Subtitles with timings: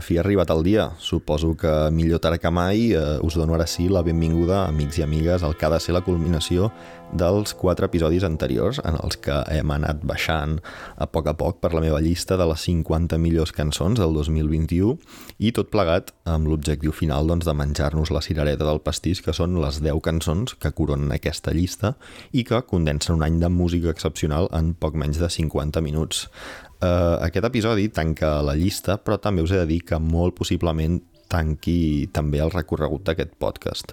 [0.00, 0.86] Per fi ha arribat el dia.
[0.96, 5.04] Suposo que millor tard que mai eh, us dono ara sí la benvinguda, amics i
[5.04, 6.70] amigues, al que ha de ser la culminació
[7.12, 10.56] dels quatre episodis anteriors en els que hem anat baixant
[10.96, 14.96] a poc a poc per la meva llista de les 50 millors cançons del 2021
[15.42, 19.58] i tot plegat amb l'objectiu final doncs, de menjar-nos la cirereta del pastís que són
[19.60, 21.96] les 10 cançons que coronen aquesta llista
[22.32, 26.28] i que condensen un any de música excepcional en poc menys de 50 minuts.
[26.80, 30.96] Uh, aquest episodi tanca la llista, però també us he de dir que molt possiblement
[31.30, 33.92] tanqui també el recorregut d'aquest podcast.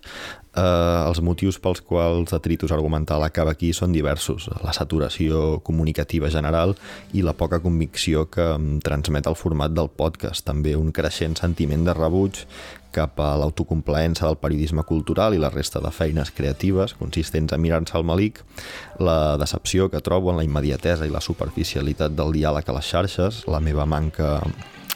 [0.57, 4.47] Uh, els motius pels quals detritus argumental acaba aquí són diversos.
[4.63, 6.73] La saturació comunicativa general
[7.13, 8.47] i la poca convicció que
[8.87, 10.47] transmet el format del podcast.
[10.47, 12.41] També un creixent sentiment de rebuig
[12.97, 17.97] cap a l'autocomplaença del periodisme cultural i la resta de feines creatives consistents a mirar-se
[17.97, 18.41] al malic,
[18.99, 23.43] la decepció que trobo en la immediatesa i la superficialitat del diàleg a les xarxes,
[23.47, 24.41] la meva manca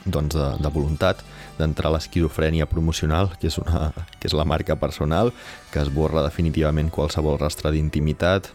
[0.05, 1.21] doncs, de, de voluntat
[1.59, 5.29] d'entrar a l'esquizofrènia promocional, que és, una, que és la marca personal,
[5.73, 8.49] que esborra definitivament qualsevol rastre d'intimitat,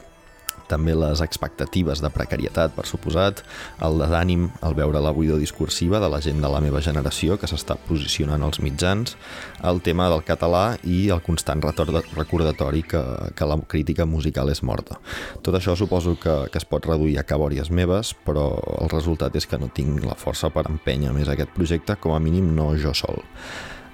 [0.71, 3.43] també les expectatives de precarietat, per suposat,
[3.85, 7.49] el desànim al veure la buidor discursiva de la gent de la meva generació que
[7.51, 9.17] s'està posicionant als mitjans,
[9.65, 13.03] el tema del català i el constant recordatori que,
[13.37, 14.99] que la crítica musical és morta.
[15.43, 18.49] Tot això suposo que, que es pot reduir a cabòries meves, però
[18.81, 22.23] el resultat és que no tinc la força per empènyer més aquest projecte, com a
[22.23, 23.23] mínim no jo sol.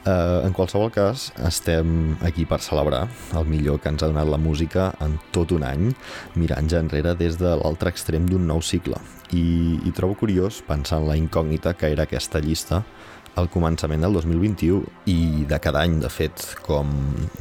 [0.03, 3.05] Uh, en qualsevol cas, estem aquí per celebrar
[3.39, 5.93] el millor que ens ha donat la música en tot un any,
[6.35, 8.99] mirant ja enrere des de l'altre extrem d'un nou cicle.
[9.31, 12.83] I, I trobo curiós pensar en la incògnita que era aquesta llista
[13.35, 16.91] al començament del 2021 i de cada any, de fet, com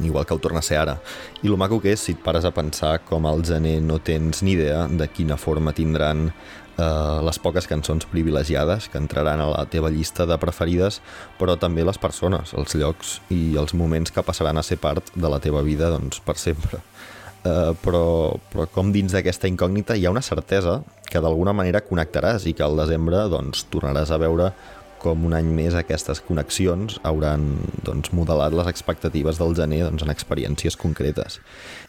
[0.00, 0.96] igual que el torna a ser ara.
[1.42, 4.42] I el maco que és si et pares a pensar com al gener no tens
[4.42, 9.66] ni idea de quina forma tindran eh, les poques cançons privilegiades que entraran a la
[9.68, 11.02] teva llista de preferides,
[11.38, 15.28] però també les persones, els llocs i els moments que passaran a ser part de
[15.28, 16.80] la teva vida doncs, per sempre.
[17.42, 20.76] Uh, però, però com dins d'aquesta incògnita hi ha una certesa
[21.10, 24.52] que d'alguna manera connectaràs i que al desembre doncs, tornaràs a veure
[25.02, 27.48] com un any més aquestes connexions hauran
[27.86, 31.40] doncs, modelat les expectatives del gener doncs, en experiències concretes.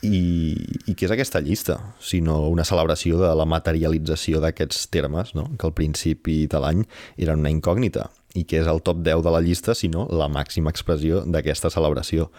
[0.01, 0.55] I,
[0.89, 1.77] I què és aquesta llista?
[2.01, 5.51] Sinó una celebració de la materialització d'aquests termes, no?
[5.57, 6.83] que al principi de l'any
[7.21, 10.73] eren una incògnita i que és el top 10 de la llista, sinó la màxima
[10.73, 12.31] expressió d'aquesta celebració.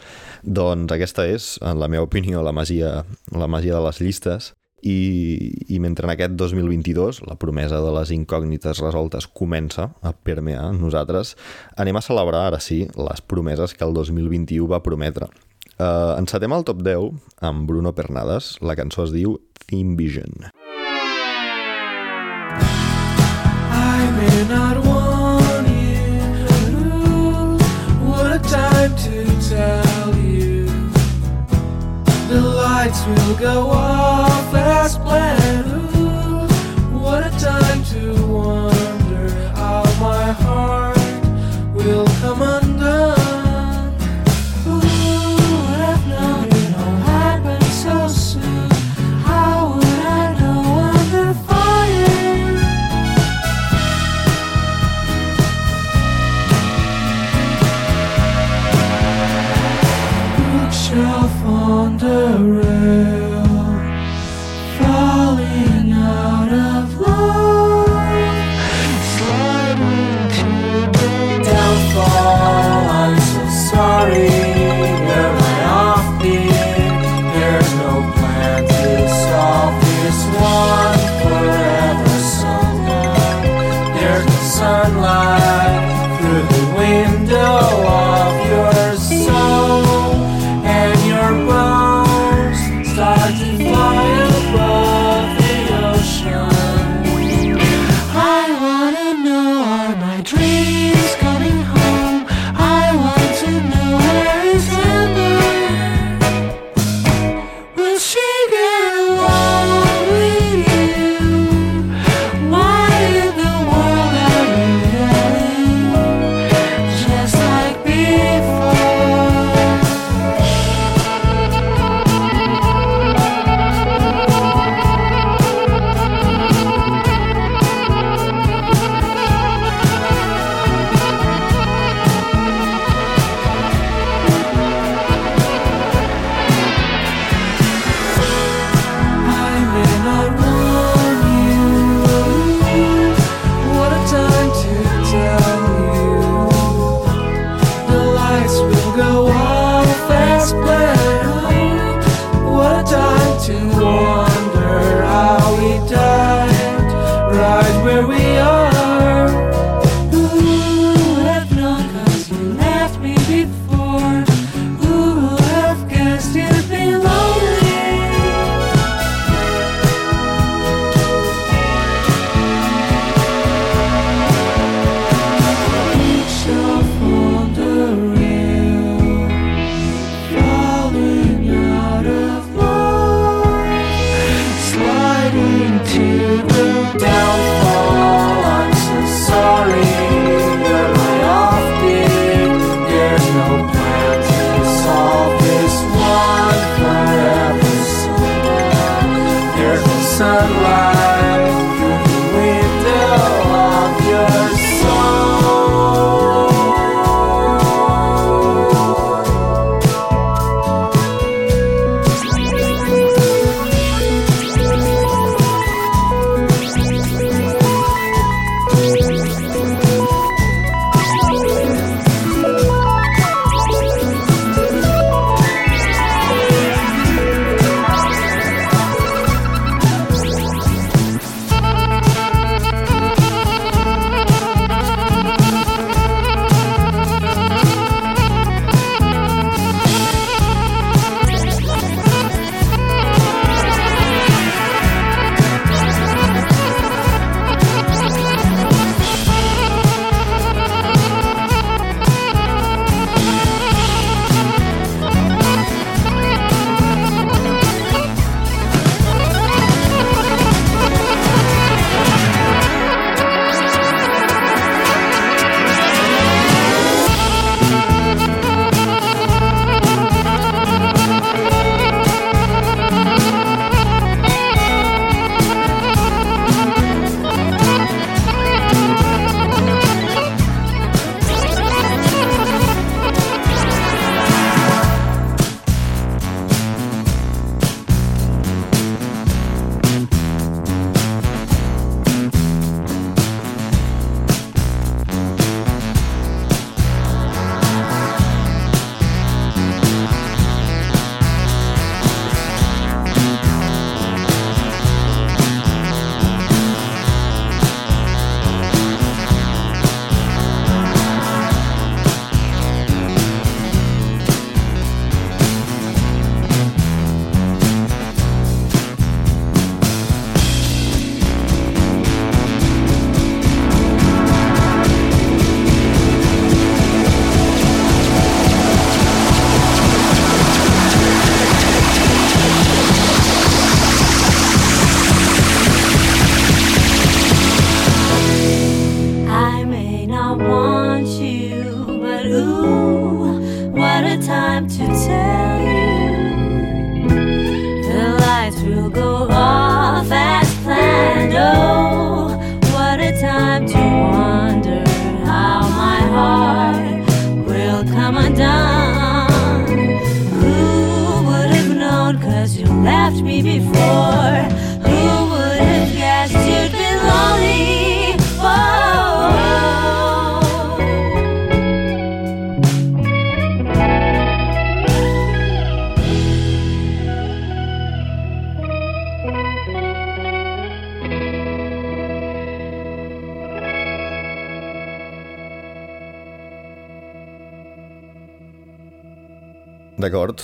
[0.42, 4.52] Doncs aquesta és, en la meva opinió, la magia, la magia de les llistes
[4.84, 10.72] i, i mentre en aquest 2022 la promesa de les incògnites resoltes comença a permear
[10.76, 11.34] nosaltres,
[11.80, 15.30] anem a celebrar ara sí les promeses que el 2021 va prometre.
[15.74, 17.10] Uh, encetem el top 10
[17.48, 20.52] amb Bruno Pernades, la cançó es diu Theme Vision.
[23.72, 27.56] I may not want you
[28.06, 29.83] What a time to tell
[33.06, 35.66] lights will go off as planned.
[35.96, 40.96] Ooh, what a time to wonder how my heart
[41.74, 42.63] will come undone.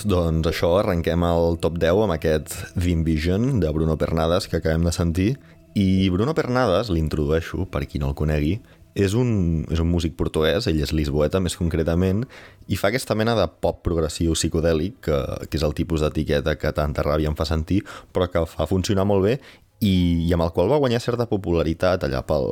[0.01, 4.57] D'acord, doncs això, arrenquem el top 10 amb aquest The Invision de Bruno Pernades que
[4.57, 5.37] acabem de sentir.
[5.75, 8.59] I Bruno Pernades, l'introdueixo per qui no el conegui,
[8.95, 12.25] és un, és un músic portuguès, ell és lisboeta més concretament,
[12.67, 16.73] i fa aquesta mena de pop progressiu psicodèlic, que, que és el tipus d'etiqueta que
[16.73, 19.37] tanta ràbia em fa sentir, però que fa funcionar molt bé
[19.81, 22.51] i, i amb el qual va guanyar certa popularitat allà pel,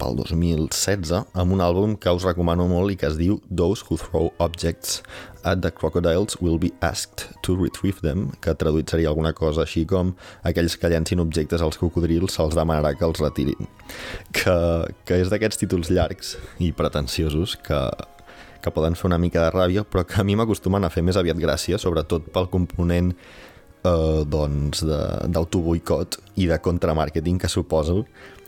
[0.00, 3.98] pel 2016 amb un àlbum que us recomano molt i que es diu Those Who
[4.00, 5.02] Throw Objects
[5.44, 9.84] at the Crocodiles Will Be Asked to Retrieve Them, que traduït seria alguna cosa així
[9.88, 13.68] com aquells que llencin objectes als cocodrils se'ls demanarà que els retirin.
[14.36, 14.56] Que,
[15.04, 17.80] que és d'aquests títols llargs i pretensiosos que,
[18.64, 21.20] que poden fer una mica de ràbia, però que a mi m'acostumen a fer més
[21.20, 23.14] aviat gràcia, sobretot pel component
[23.84, 28.04] eh, doncs d'autoboicot i de contramarketing que suposo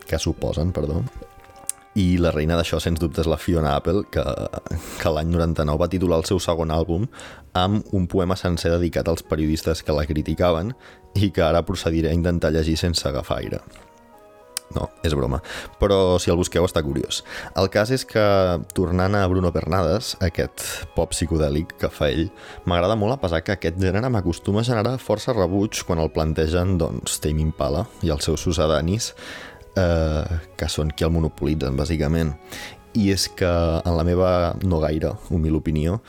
[0.07, 1.03] que suposen, perdó.
[1.95, 4.23] I la reina d'això, sens dubte, és la Fiona Apple, que,
[5.01, 7.05] que l'any 99 va titular el seu segon àlbum
[7.59, 10.73] amb un poema sencer dedicat als periodistes que la criticaven
[11.15, 13.61] i que ara procediré a intentar llegir sense agafar aire.
[14.73, 15.43] No, és broma.
[15.81, 17.21] Però si el busqueu està curiós.
[17.61, 18.25] El cas és que,
[18.77, 20.65] tornant a Bruno Bernades, aquest
[20.97, 22.31] pop psicodèlic que fa ell,
[22.65, 26.79] m'agrada molt a pesar que aquest gènere m'acostuma a generar força rebuig quan el plantegen
[26.81, 29.13] doncs, Tame Impala i els seus sucedanis,
[29.77, 32.33] eh, que són qui el monopolitzen, bàsicament.
[32.97, 34.31] I és que, en la meva
[34.65, 36.01] no gaire humil opinió,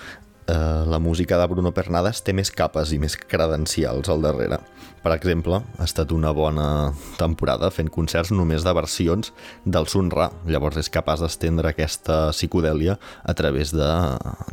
[0.47, 4.59] eh, la música de Bruno Pernades té més capes i més credencials al darrere.
[5.03, 9.33] Per exemple, ha estat una bona temporada fent concerts només de versions
[9.65, 10.29] del Sun Ra.
[10.47, 13.89] Llavors és capaç d'estendre aquesta psicodèlia a través de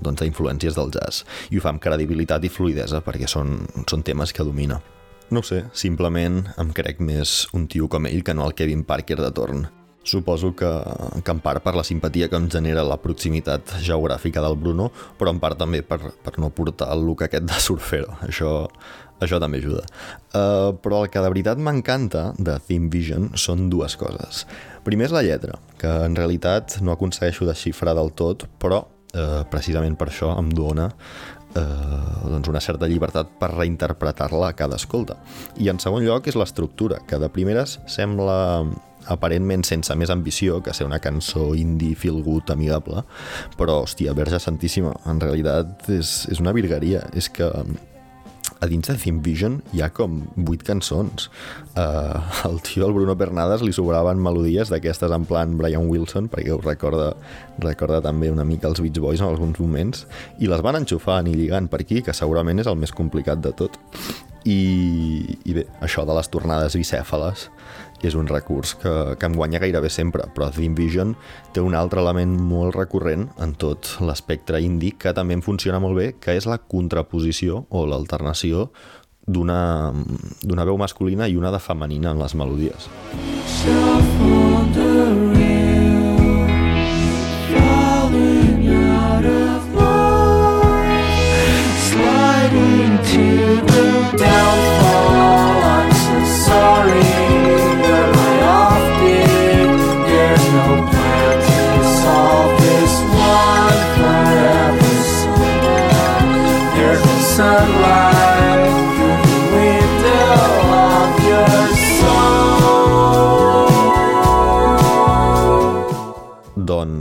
[0.03, 1.25] doncs, d'influències del jazz.
[1.51, 4.81] I ho fa amb credibilitat i fluidesa perquè són, són temes que domina.
[5.31, 9.21] No sé, simplement em crec més un tio com ell que no el Kevin Parker
[9.23, 9.69] de torn.
[10.03, 10.69] Suposo que,
[11.25, 14.89] que en part per la simpatia que em genera la proximitat geogràfica del Bruno,
[15.19, 18.17] però en part també per, per no portar el look aquest de surfero.
[18.25, 18.55] Això,
[19.21, 19.85] això també ajuda.
[20.33, 24.47] Uh, però el que de veritat m'encanta de Theme Vision són dues coses.
[24.87, 30.01] Primer és la lletra, que en realitat no aconsegueixo desxifrar del tot, però uh, precisament
[30.01, 30.89] per això em dona
[31.55, 31.61] eh,
[32.31, 35.19] doncs una certa llibertat per reinterpretar-la a cada escolta.
[35.59, 38.63] I en segon lloc és l'estructura, que de primeres sembla
[39.09, 43.05] aparentment sense més ambició que ser una cançó indie feel good amigable,
[43.57, 47.07] però, hòstia, Verge Santíssima, en realitat és, és una virgueria.
[47.17, 47.49] És que
[48.61, 51.29] a dins de Theme Vision hi ha com vuit cançons.
[51.73, 56.53] Uh, el tio, el Bruno Bernades, li sobraven melodies d'aquestes en plan Brian Wilson, perquè
[56.53, 57.15] ho recorda,
[57.65, 60.05] recorda també una mica els Beach Boys en alguns moments,
[60.39, 63.55] i les van enxufant i lligant per aquí, que segurament és el més complicat de
[63.57, 63.81] tot.
[64.45, 64.61] I,
[65.45, 67.51] i bé, això de les tornades bicèfales
[68.07, 71.15] és un recurs que, que em guanya gairebé sempre, però The Vision
[71.55, 75.99] té un altre element molt recurrent en tot l'espectre indie que també em funciona molt
[75.99, 78.71] bé, que és la contraposició o l'alternació
[79.31, 82.91] d'una veu masculina i una de femenina en les melodies.
[94.21, 97.40] downfall, I'm so sorry.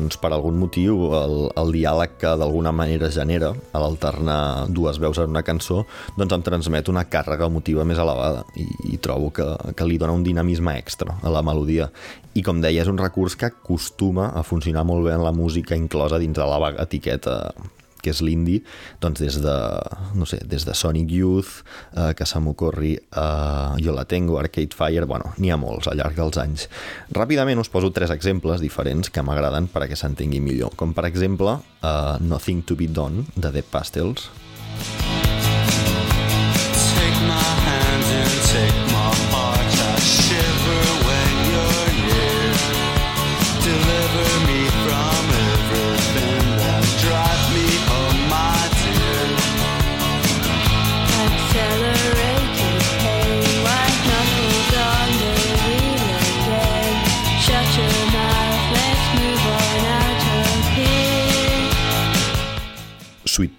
[0.10, 5.19] Doncs per algun motiu el, el diàleg que d'alguna manera genera a l'alternar dues veus
[5.22, 5.84] en una cançó
[6.17, 9.46] doncs em transmet una càrrega emotiva més elevada i, i trobo que,
[9.77, 11.89] que li dona un dinamisme extra a la melodia.
[12.34, 15.77] I com deia és un recurs que acostuma a funcionar molt bé en la música
[15.77, 17.39] inclosa dins de la etiqueta
[18.03, 18.63] que és l'indie,
[19.03, 19.56] doncs des de,
[20.15, 21.63] no sé, des de Sonic Youth,
[21.96, 26.00] eh, que se m'ocorri eh, Jo la tengo, Arcade Fire, bueno, n'hi ha molts al
[26.00, 26.68] llarg dels anys.
[27.15, 31.08] Ràpidament us poso tres exemples diferents que m'agraden per a que s'entengui millor, com per
[31.10, 34.29] exemple eh, Nothing to be Done, de The Pastels.
[37.00, 39.49] Take my hand and take my heart,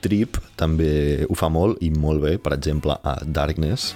[0.00, 3.94] Trip també ho fa molt i molt bé, per exemple, a Darkness.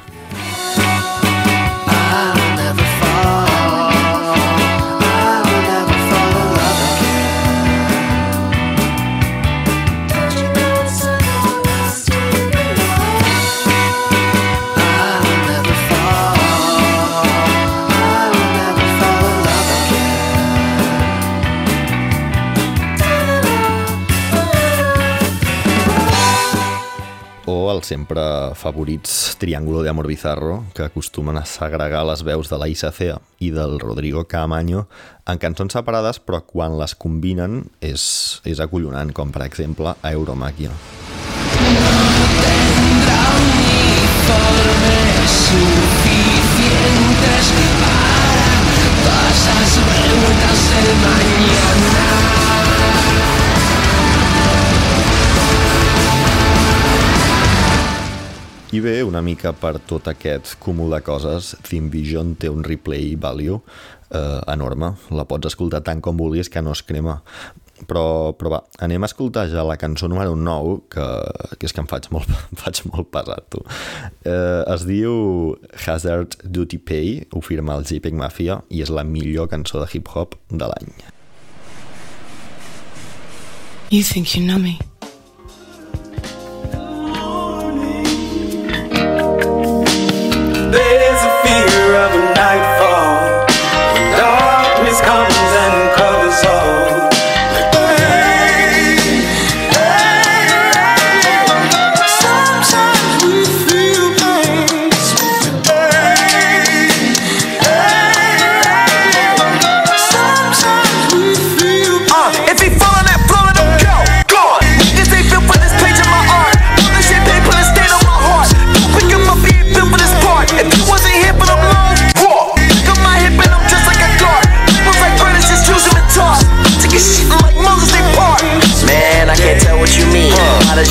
[27.85, 28.23] Els sempre
[28.57, 33.19] favorits Triángulo de Amor Bizarro, que acostumen a segregar les veus de la Isa Cea
[33.45, 34.87] i del Rodrigo Camaño
[35.29, 40.71] en cançons separades, però quan les combinen és, és acollonant, com per exemple a Euromàquia.
[45.45, 46.25] suficientes
[47.85, 48.53] para
[49.05, 50.59] todas las preguntas
[51.05, 52.84] mañana.
[58.75, 63.13] I bé, una mica per tot aquest cúmul de coses, Theme Vision té un replay
[63.15, 63.61] value
[64.11, 64.89] eh, enorme.
[65.15, 67.21] La pots escoltar tant com vulguis que no es crema.
[67.87, 71.07] però, però va, anem a escoltar ja la cançó número 9, que,
[71.59, 73.63] que és que em faig molt, em faig molt pesat, tu.
[74.25, 75.55] Eh, es diu
[75.85, 80.35] Hazard Duty Pay, ho firma el JPEG Mafia, i és la millor cançó de hip-hop
[80.51, 80.91] de l'any.
[83.91, 84.81] You think you know me?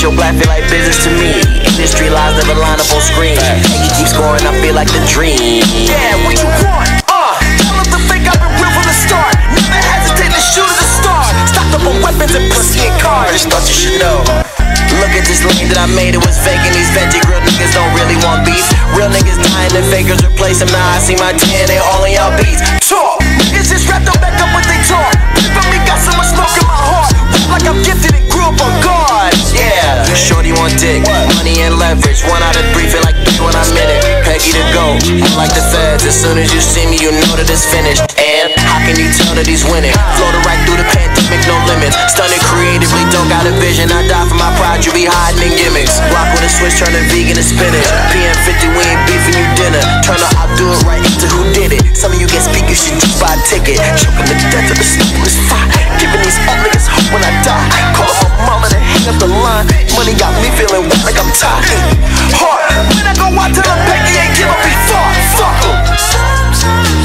[0.04, 1.40] Your black feel like business to me.
[1.64, 3.40] Industry lies never line up on screen.
[3.40, 5.64] And you keep scoring, I feel like the dream.
[5.88, 6.92] Yeah, what you want?
[7.08, 9.32] Uh, tell them to fake I've been real from the start.
[9.56, 11.24] Never hesitate to shoot at the star.
[11.48, 13.32] Stocked up on weapons and pussy and cars.
[13.32, 14.20] Just thought you should know.
[15.00, 17.72] Look at this lane that I made, it was fake and these veggie grill niggas
[17.72, 18.62] don't really want beef.
[18.94, 20.70] Real niggas dying and fakers replace them.
[20.70, 22.62] Now I see my tan, they all in y'all beats.
[22.86, 25.16] Talk, niggas just wrapped up back up what they talk.
[25.56, 27.10] From me got so much smoke in my heart.
[27.50, 29.33] Like I'm gifted and grew up on God.
[29.54, 31.04] Yeah, shorty want dick,
[31.38, 32.22] money and leverage.
[32.30, 34.02] One out of three, feel like three when I'm in it.
[34.26, 36.06] Peggy to go, I like the feds.
[36.06, 38.06] As soon as you see me, you know that it's finished.
[38.18, 39.94] And how can you tell that he's winning?
[40.18, 41.94] Floated right through the pandemic, no limits.
[42.10, 43.86] Stunning creatively, don't got a vision.
[43.94, 46.02] I die for my pride, you be hiding in gimmicks.
[46.10, 47.86] Rock with a switch, turning vegan to spinach.
[48.10, 49.84] PM50, we ain't beefing you dinner.
[50.02, 51.86] Turn the I'll do it right into who did it.
[51.94, 53.78] Some of you get speak, you should just buy a ticket.
[53.94, 55.70] Choking the death of the is fire.
[56.02, 57.70] Giving these old niggas hope when I die.
[57.94, 59.70] Call up my mama to hang up the line.
[59.94, 61.70] Money got me feeling wet like I'm tired.
[62.42, 62.66] Hard.
[62.90, 65.10] When I go out to the Becky ain't give up before.
[65.38, 67.03] Fuck em.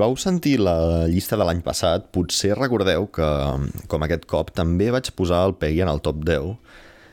[0.00, 3.30] Vau sentir la llista de l'any passat, potser recordeu que,
[3.90, 6.54] com aquest cop, també vaig posar el Peggy en el top 10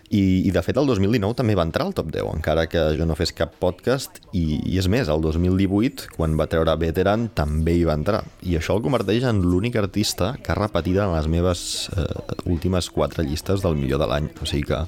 [0.08, 3.08] i, i de fet el 2019 també va entrar al top 10, encara que jo
[3.08, 7.76] no fes cap podcast i, i és més, el 2018, quan va treure Veteran, també
[7.76, 8.23] hi va entrar.
[8.47, 12.08] I això el converteix en l'únic artista que ha repetit en les meves eh,
[12.47, 14.86] últimes quatre llistes del millor de l'any, o sigui que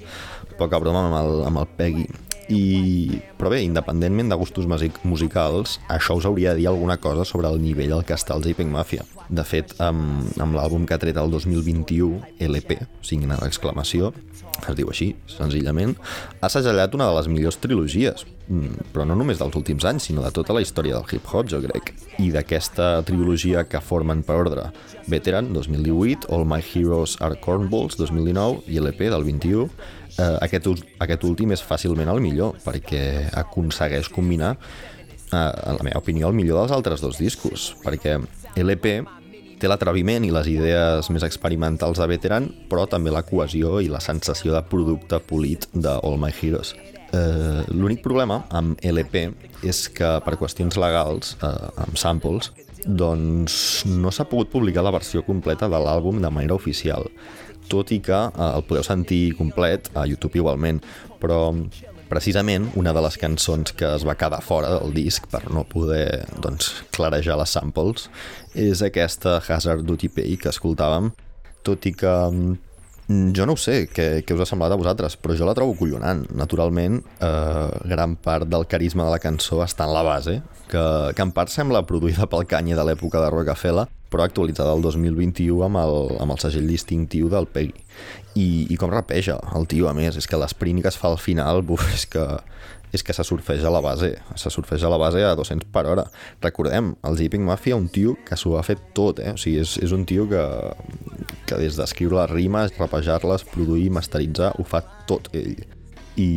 [0.59, 2.07] poca broma amb el, amb el Peggy
[2.49, 4.65] i, però bé, independentment de gustos
[5.03, 8.43] musicals, això us hauria de dir alguna cosa sobre el nivell al que està el
[8.45, 9.05] JPEG Mafia.
[9.29, 14.09] De fet, amb, amb l'àlbum que ha tret el 2021, LP, signa l'exclamació,
[14.67, 15.93] es diu així, senzillament,
[16.41, 20.25] ha segellat una de les millors trilogies, mm, però no només dels últims anys, sinó
[20.25, 21.93] de tota la història del hip-hop, jo crec.
[22.19, 24.71] I d'aquesta trilogia que formen per ordre
[25.07, 29.69] Veteran, 2018, All My Heroes Are Cornballs, 2019, i LP del 21,
[30.19, 30.67] eh, aquest,
[30.99, 36.37] aquest últim és fàcilment el millor perquè aconsegueix combinar eh, en la meva opinió el
[36.37, 38.19] millor dels altres dos discos perquè
[38.59, 38.99] LP
[39.59, 44.03] té l'atreviment i les idees més experimentals de Veteran però també la cohesió i la
[44.03, 46.75] sensació de producte polit de All My Heroes.
[47.09, 49.25] Eh, l'únic problema amb LP
[49.65, 51.53] és que per qüestions legals eh,
[51.83, 52.51] amb samples
[52.85, 57.09] doncs no s'ha pogut publicar la versió completa de l'àlbum de manera oficial
[57.71, 60.81] tot i que eh, el podeu sentir complet a YouTube igualment,
[61.21, 61.41] però
[62.09, 66.25] precisament una de les cançons que es va quedar fora del disc per no poder
[66.41, 68.09] doncs, clarejar les samples
[68.57, 71.11] és aquesta Hazard Duty Pay que escoltàvem,
[71.63, 72.57] tot i que mm,
[73.09, 75.73] jo no ho sé què, què us ha semblat a vosaltres, però jo la trobo
[75.79, 76.21] collonant.
[76.37, 80.35] Naturalment, eh, gran part del carisma de la cançó està en la base,
[80.69, 80.83] que,
[81.17, 85.65] que en part sembla produïda pel Kanye de l'època de Rockefeller, però actualitzada el 2021
[85.65, 87.73] amb el, amb el segell distintiu del Peggy.
[88.37, 91.17] I, I com rapeja el tio, a més, és que l'esprint que es fa al
[91.21, 92.25] final, buf, és que
[92.91, 95.85] és que se surfeja a la base, se surfeja a la base a 200 per
[95.85, 96.05] hora.
[96.41, 99.33] Recordem, el Zipping Mafia, un tio que s'ho ha fet tot, eh?
[99.35, 100.43] O sigui, és, és un tio que,
[101.49, 105.55] que des d'escriure les rimes, rapejar-les, produir, masteritzar, ho fa tot ell.
[106.19, 106.29] I,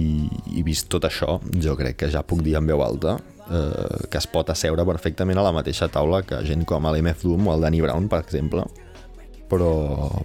[0.53, 3.17] I vist tot això, jo crec que ja puc dir en veu alta
[3.51, 7.49] eh, que es pot asseure perfectament a la mateixa taula que gent com l'MF Doom
[7.49, 8.67] o el Danny Brown, per exemple,
[9.51, 9.73] però,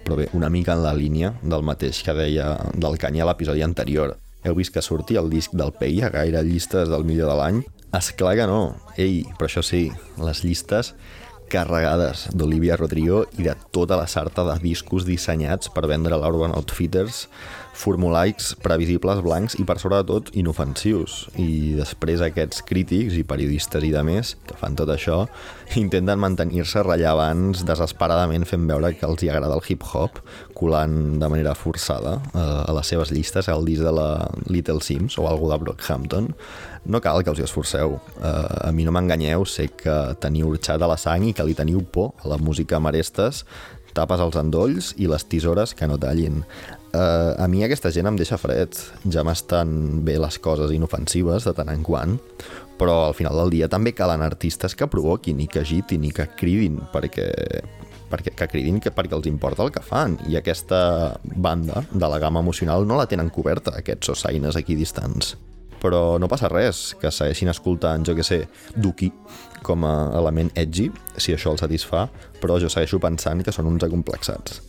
[0.04, 3.64] però bé, una mica en la línia del mateix que deia del Canya a l'episodi
[3.66, 7.38] anterior heu vist que sortia el disc del PEI a gaire llistes del millor de
[7.38, 7.62] l'any?
[7.96, 8.76] És clar que no.
[9.00, 9.88] Ei, però això sí,
[10.20, 10.92] les llistes
[11.48, 17.24] carregades d'Olivia Rodrigo i de tota la sarta de discos dissenyats per vendre l'Urban Outfitters
[17.78, 21.28] formulaics previsibles, blancs i per sobre de tot inofensius.
[21.38, 25.20] I després aquests crítics i periodistes i de més que fan tot això
[25.78, 30.18] intenten mantenir-se rellevants desesperadament fent veure que els hi agrada el hip-hop
[30.58, 34.10] colant de manera forçada eh, a les seves llistes el disc de la
[34.50, 36.32] Little Sims o algú de Brockhampton.
[36.88, 37.98] No cal que us hi esforceu.
[38.18, 41.54] Eh, a mi no m'enganyeu, sé que teniu urxat a la sang i que li
[41.54, 43.44] teniu por a la música Marestes
[43.98, 46.42] tapes els endolls i les tisores que no tallin.
[46.88, 48.76] Uh, a mi aquesta gent em deixa fred.
[49.12, 52.16] Ja m'estan bé les coses inofensives de tant en quant,
[52.80, 56.28] però al final del dia també calen artistes que provoquin i que agitin i que
[56.38, 57.26] cridin perquè,
[58.08, 62.22] perquè que cridin que, perquè els importa el que fan i aquesta banda de la
[62.22, 65.34] gamma emocional no la tenen coberta, aquests ossaines aquí distants
[65.82, 68.40] però no passa res que segueixin escoltant, jo que sé,
[68.74, 69.12] Duki
[69.62, 72.08] com a element edgy, si això el satisfà,
[72.42, 74.62] però jo segueixo pensant que són uns acomplexats.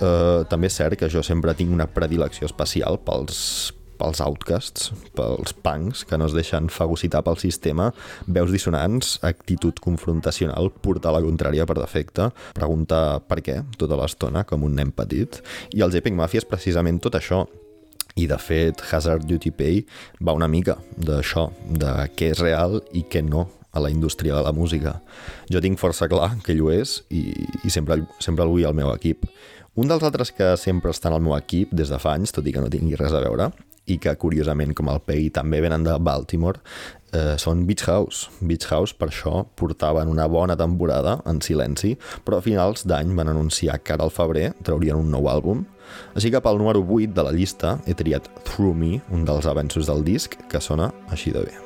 [0.00, 5.54] Uh, també és cert que jo sempre tinc una predilecció especial pels, pels outcasts, pels
[5.64, 7.90] punks que no es deixen fagocitar pel sistema,
[8.26, 14.66] veus dissonants, actitud confrontacional, portar la contrària per defecte, preguntar per què tota l'estona com
[14.66, 15.40] un nen petit,
[15.74, 17.44] i els Epic Mafia és precisament tot això,
[18.14, 19.80] i de fet Hazard Duty Pay
[20.22, 24.44] va una mica d'això, de què és real i què no a la indústria de
[24.46, 25.00] la música.
[25.50, 27.26] Jo tinc força clar que ell ho és i,
[27.66, 29.26] i sempre, sempre el vull al meu equip.
[29.74, 32.54] Un dels altres que sempre estan al meu equip des de fa anys, tot i
[32.54, 33.50] que no tingui res a veure,
[33.90, 36.62] i que curiosament com el Pei també venen de Baltimore,
[37.12, 38.30] eh, són Beach House.
[38.40, 43.32] Beach House per això portaven una bona temporada en silenci, però a finals d'any van
[43.34, 45.66] anunciar que ara al febrer traurien un nou àlbum.
[46.14, 49.90] Així que pel número 8 de la llista he triat Through Me, un dels avenços
[49.90, 51.63] del disc, que sona així de bé.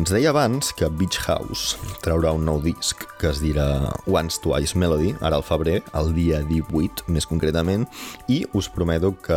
[0.00, 4.78] Doncs deia abans que Beach House traurà un nou disc que es dirà Once Twice
[4.80, 7.84] Melody, ara al febrer, el dia 18 més concretament,
[8.24, 9.36] i us prometo que,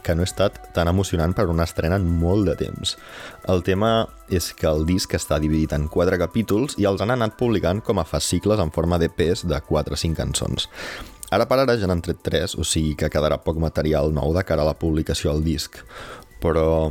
[0.00, 2.96] que no he estat tan emocionant per una estrena en molt de temps.
[3.52, 7.36] El tema és que el disc està dividit en quatre capítols i els han anat
[7.36, 10.70] publicant com a fascicles en forma de pes de 4 o 5 cançons.
[11.28, 14.48] Ara per ara ja n'han tret 3, o sigui que quedarà poc material nou de
[14.48, 15.84] cara a la publicació del disc.
[16.40, 16.88] Però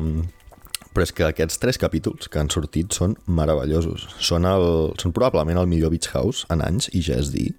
[0.93, 4.08] però és que aquests tres capítols que han sortit són meravellosos.
[4.19, 7.52] Són, el, són probablement el millor Beach House en anys, i ja és dir.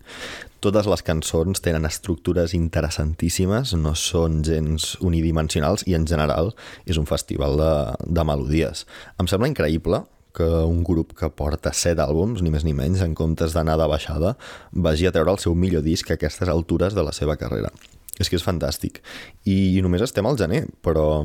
[0.60, 6.52] Totes les cançons tenen estructures interessantíssimes, no són gens unidimensionals i en general
[6.84, 8.84] és un festival de, de melodies.
[9.16, 10.02] Em sembla increïble
[10.36, 13.88] que un grup que porta set àlbums, ni més ni menys, en comptes d'anar de
[13.90, 14.34] baixada,
[14.72, 17.72] vagi a treure el seu millor disc a aquestes altures de la seva carrera.
[18.20, 19.00] És que és fantàstic.
[19.48, 21.24] I només estem al gener, però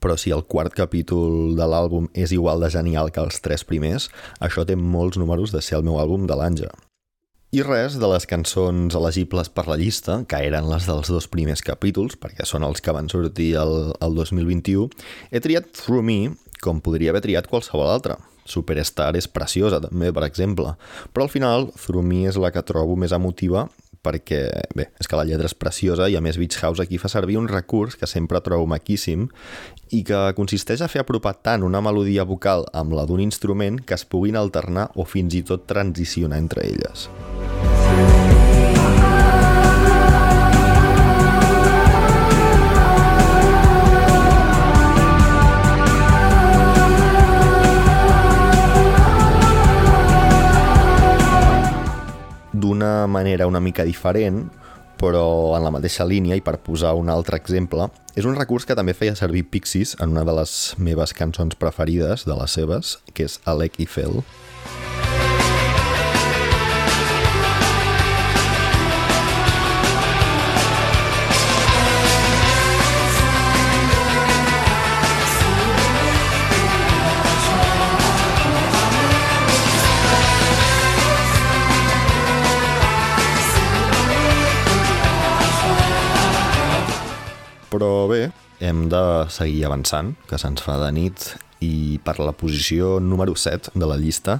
[0.00, 4.08] però si el quart capítol de l'àlbum és igual de genial que els tres primers,
[4.40, 6.72] això té molts números de ser el meu àlbum de l'Anja.
[7.50, 11.64] I res de les cançons elegibles per la llista, que eren les dels dos primers
[11.66, 14.86] capítols, perquè són els que van sortir el, el 2021,
[15.34, 16.20] he triat Through Me,
[16.62, 18.20] com podria haver triat qualsevol altra.
[18.46, 20.76] Superstar és preciosa, també, per exemple.
[21.10, 23.66] Però al final, Through Me és la que trobo més emotiva
[24.04, 24.40] perquè,
[24.76, 27.38] bé, és que la lletra és preciosa i a més Beach House aquí fa servir
[27.40, 29.28] un recurs que sempre trobo maquíssim
[29.90, 33.98] i que consisteix a fer apropar tant una melodia vocal amb la d'un instrument que
[33.98, 37.08] es puguin alternar o fins i tot transicionar entre elles.
[52.60, 54.44] D'una manera una mica diferent,
[55.00, 58.76] però en la mateixa línia, i per posar un altre exemple, és un recurs que
[58.76, 63.30] també feia servir Pixies en una de les meves cançons preferides, de les seves, que
[63.30, 64.20] és Alec i Fell.
[87.80, 88.26] Però bé,
[88.60, 88.98] hem de
[89.32, 91.22] seguir avançant, que se'ns fa de nit,
[91.64, 94.34] i per la posició número 7 de la llista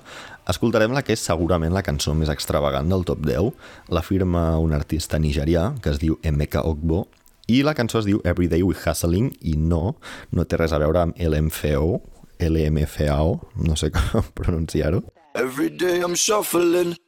[0.53, 3.49] escoltarem la que és segurament la cançó més extravagant del top 10.
[3.97, 7.07] La firma un artista nigerià que es diu Emeka Ogbo
[7.49, 9.97] i la cançó es diu Everyday We Hustling i no,
[10.37, 11.97] no té res a veure amb LMFO,
[12.45, 15.01] LMFAO, no sé com pronunciar-ho.
[15.33, 16.99] Every day I'm shuffling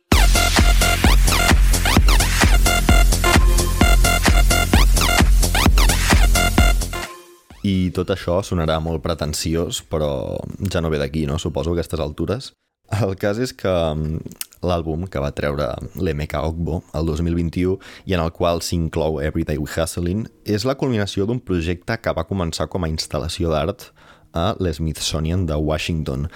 [7.63, 10.39] I tot això sonarà molt pretensiós, però
[10.73, 11.39] ja no ve d'aquí, no?
[11.39, 12.51] Suposo, a aquestes altures.
[12.93, 14.19] El cas és que mm,
[14.67, 17.79] l'àlbum que va treure l'MK Ogbo el 2021
[18.11, 22.27] i en el qual s'inclou Everyday We Hustling és la culminació d'un projecte que va
[22.29, 23.89] començar com a instal·lació d'art
[24.37, 26.29] a l'Smithsonian de Washington.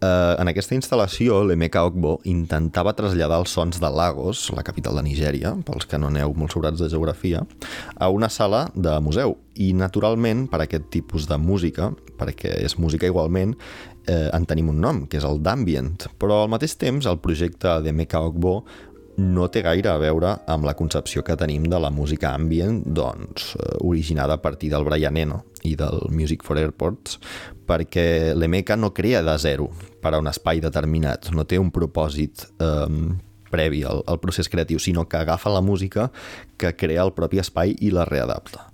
[0.00, 5.04] Eh, en aquesta instal·lació, l'Emeka Ogbo intentava traslladar els sons de Lagos, la capital de
[5.04, 7.42] Nigèria, pels que no aneu molt sobrats de geografia,
[8.00, 9.36] a una sala de museu.
[9.60, 13.52] I, naturalment, per aquest tipus de música, perquè és música igualment,
[14.06, 16.08] eh, en tenim un nom, que és el d'ambient.
[16.18, 18.62] Però al mateix temps, el projecte d'Emeka Ogbo
[19.20, 23.54] no té gaire a veure amb la concepció que tenim de la música ambient, doncs,
[23.56, 27.18] eh, originada a partir del Brian Eno i del Music for Airports,
[27.66, 29.68] perquè l'Emeca no crea de zero
[30.02, 32.88] per a un espai determinat, no té un propòsit eh,
[33.50, 36.10] previ al, al procés creatiu, sinó que agafa la música
[36.56, 38.70] que crea el propi espai i la readapta.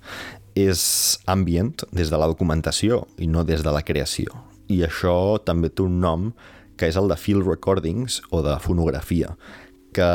[0.57, 4.33] És ambient des de la documentació i no des de la creació.
[4.73, 6.31] I això també té un nom
[6.77, 9.33] que és el de field recordings o de fonografia,
[9.97, 10.09] que,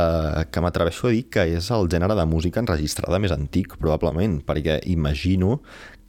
[0.54, 4.78] que m'atreveixo a dir que és el gènere de música enregistrada més antic, probablement, perquè
[4.91, 5.62] imagino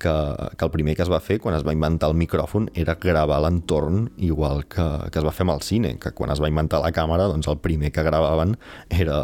[0.02, 0.14] que,
[0.58, 3.38] que el primer que es va fer quan es va inventar el micròfon era gravar
[3.44, 6.82] l'entorn igual que, que es va fer amb el cine, que quan es va inventar
[6.82, 8.56] la càmera doncs el primer que gravaven
[8.90, 9.22] era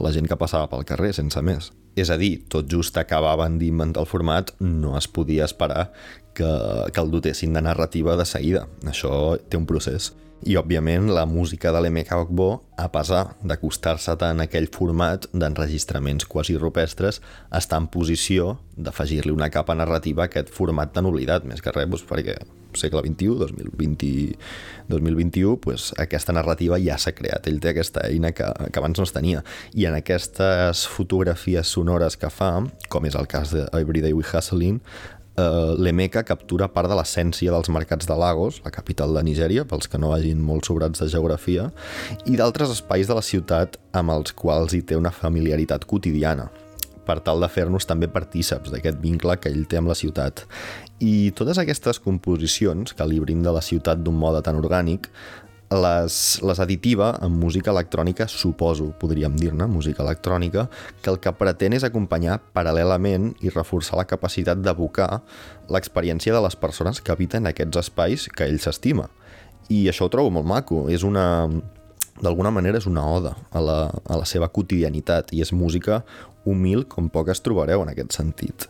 [0.00, 1.72] la gent que passava pel carrer, sense més.
[1.98, 5.90] És a dir, tot just acabaven d'inventar el format, no es podia esperar
[6.32, 6.48] que,
[6.92, 8.66] que el dotessin de narrativa de seguida.
[8.88, 10.12] Això té un procés.
[10.42, 16.26] I, òbviament, la música de l'Emeka Ogbo, a pesar d'acostar-se tant a aquell format d'enregistraments
[16.26, 17.20] quasi rupestres,
[17.54, 21.86] està en posició d'afegir-li una capa narrativa a aquest format tan oblidat, més que res,
[21.86, 22.40] doncs, perquè
[22.74, 24.34] segle XXI, 2020,
[24.90, 27.46] 2021, pues, aquesta narrativa ja s'ha creat.
[27.46, 29.44] Ell té aquesta eina que, que abans no es tenia.
[29.78, 32.54] I en aquestes fotografies sonores que fa,
[32.90, 34.82] com és el cas de Everyday We Hustling,
[35.36, 39.88] eh, l'Emeka captura part de l'essència dels mercats de Lagos, la capital de Nigèria, pels
[39.88, 41.70] que no vagin molt sobrats de geografia,
[42.26, 46.50] i d'altres espais de la ciutat amb els quals hi té una familiaritat quotidiana
[47.06, 50.44] per tal de fer-nos també partíceps d'aquest vincle que ell té amb la ciutat.
[51.02, 55.08] I totes aquestes composicions que li brinda la ciutat d'un mode tan orgànic
[55.72, 60.66] les, les additiva amb música electrònica, suposo, podríem dir-ne, música electrònica,
[61.02, 65.22] que el que pretén és acompanyar paral·lelament i reforçar la capacitat d'evocar
[65.72, 69.08] l'experiència de les persones que habiten aquests espais que ell s'estima.
[69.70, 71.48] I això ho trobo molt maco, és una...
[72.22, 76.02] D'alguna manera és una oda a la, a la seva quotidianitat i és música
[76.44, 78.68] humil com poques trobareu en aquest sentit.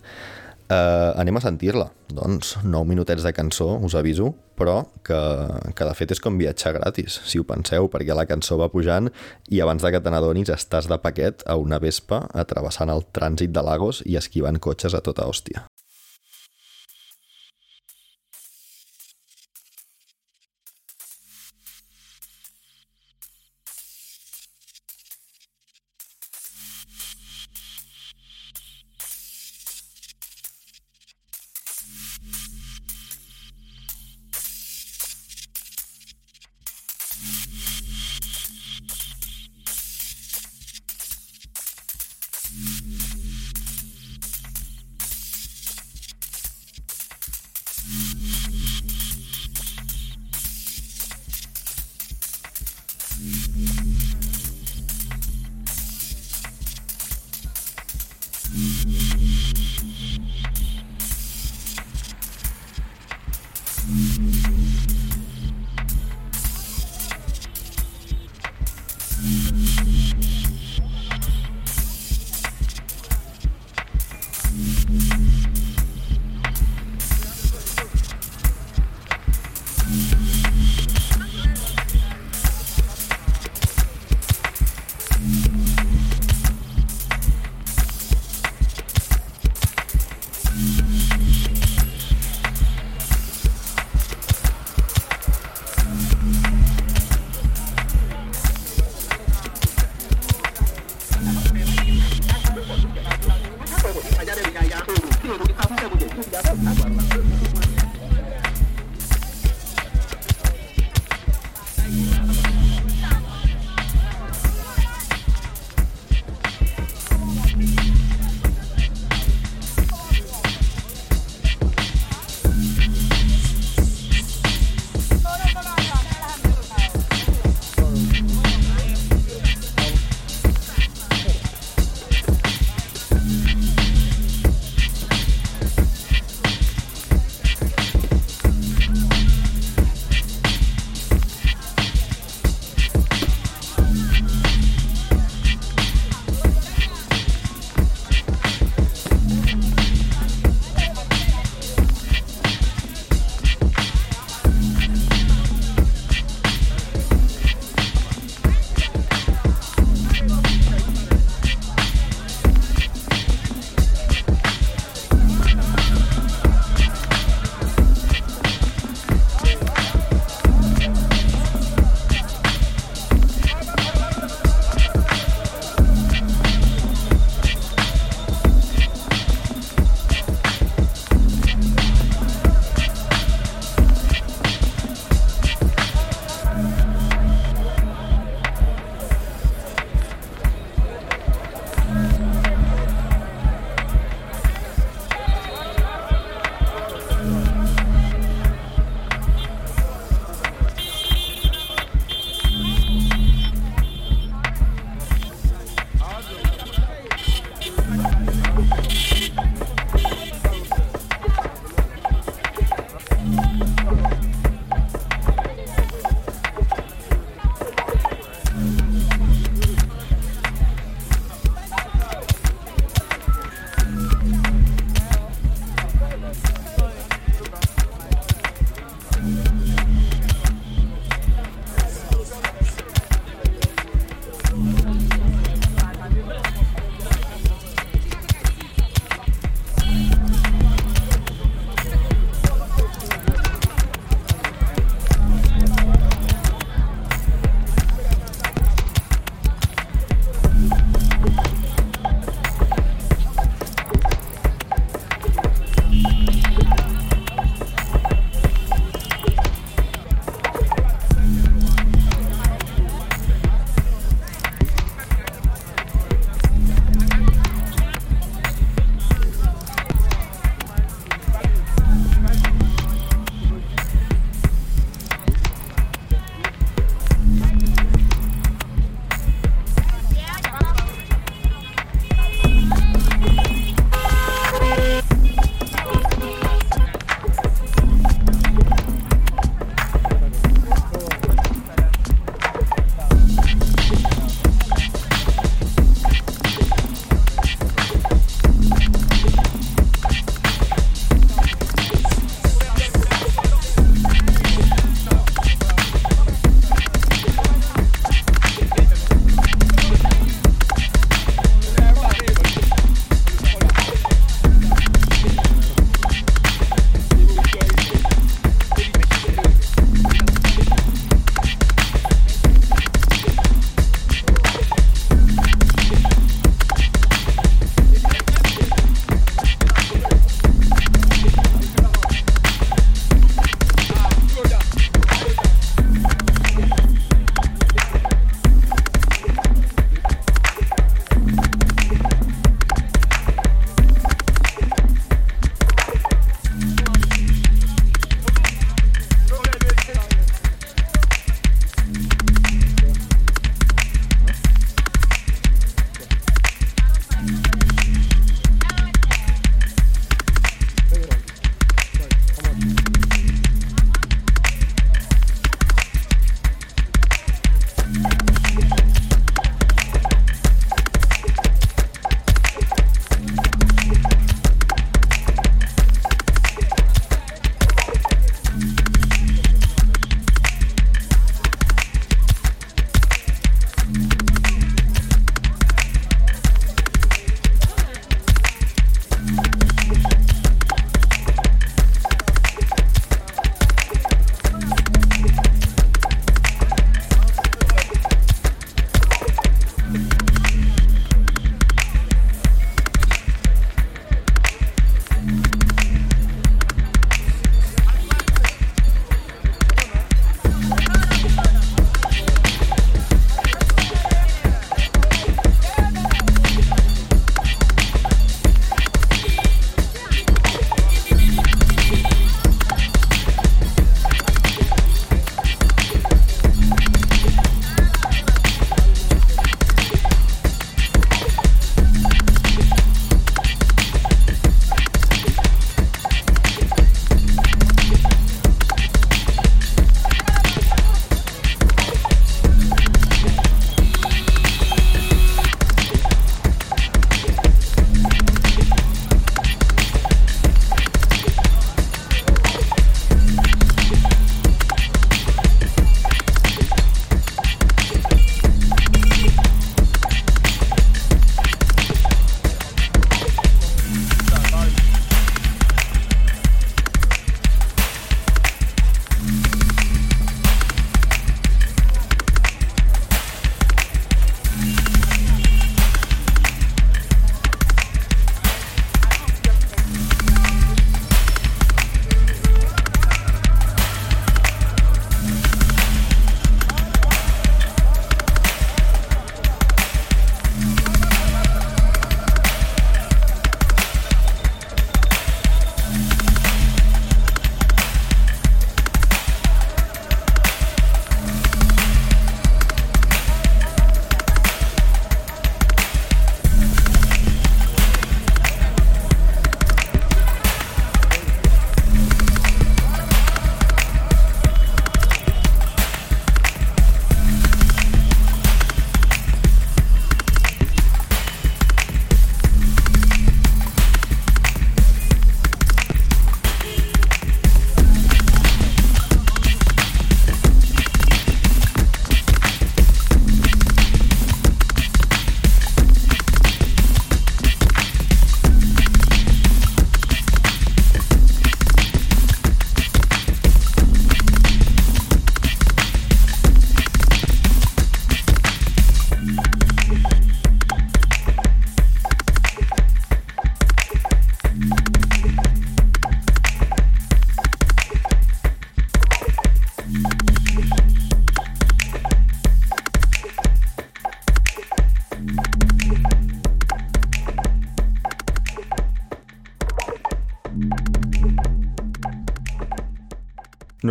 [0.72, 1.90] Uh, anem a sentir-la.
[2.12, 5.18] Doncs 9 minutets de cançó, us aviso, però que,
[5.76, 9.10] que de fet és com viatjar gratis, si ho penseu, perquè la cançó va pujant
[9.52, 13.52] i abans de que te n'adonis estàs de paquet a una vespa atrevessant el trànsit
[13.52, 15.66] de Lagos i esquivant cotxes a tota hòstia.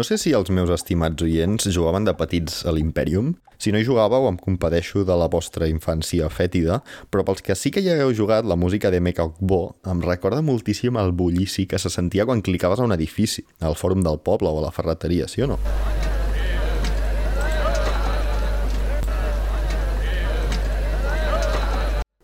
[0.02, 3.28] No sé si els meus estimats oients jugaven de petits a l'Imperium.
[3.62, 6.80] Si no hi jugàveu, em compadeixo de la vostra infància fètida,
[7.14, 10.41] però pels que sí que hi hagueu jugat, la música de Mecha Bo em recorda
[10.41, 14.49] moltíssim el bullici que se sentia quan clicaves a un edifici, al fòrum del poble
[14.49, 15.62] o a la ferreteria, sí o no?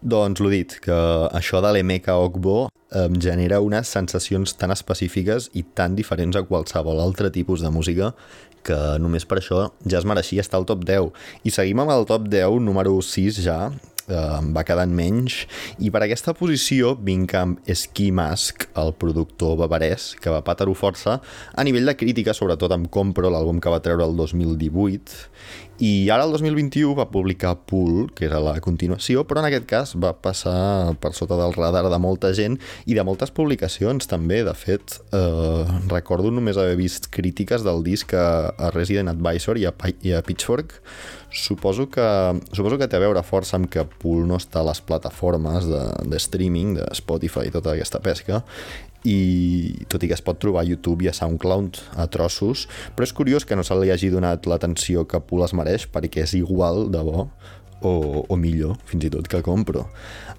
[0.08, 0.96] Doncs l'ho dit, que
[1.36, 7.02] això de l'Emeka Ogbo em genera unes sensacions tan específiques i tan diferents a qualsevol
[7.04, 8.14] altre tipus de música
[8.64, 11.12] que només per això ja es mereixia estar al top 10.
[11.44, 13.58] I seguim amb el top 10, número 6 ja,
[14.08, 15.42] eh, va quedant menys
[15.84, 21.20] i per aquesta posició vinc amb Ski Mask, el productor bavarès, que va patar-ho força
[21.54, 26.26] a nivell de crítica, sobretot amb Compro, l'àlbum que va treure el 2018 i ara
[26.26, 30.96] el 2021 va publicar Pool, que era la continuació, però en aquest cas va passar
[31.02, 32.58] per sota del radar de molta gent
[32.90, 34.42] i de moltes publicacions també.
[34.48, 39.68] De fet, eh, recordo només haver vist crítiques del disc a, a Resident Advisor i
[39.70, 40.80] a, i a Pitchfork.
[41.30, 42.08] Suposo que,
[42.56, 45.84] suposo que té a veure força amb que Pool no està a les plataformes de,
[46.10, 48.42] de streaming, de Spotify i tota aquesta pesca,
[49.08, 53.08] i tot i que es pot trobar a YouTube i a SoundCloud a trossos, però
[53.08, 56.36] és curiós que no se li hagi donat l'atenció que Pool es mereix perquè és
[56.38, 57.30] igual de bo
[57.82, 57.94] o,
[58.28, 59.86] o millor, fins i tot, que Compro.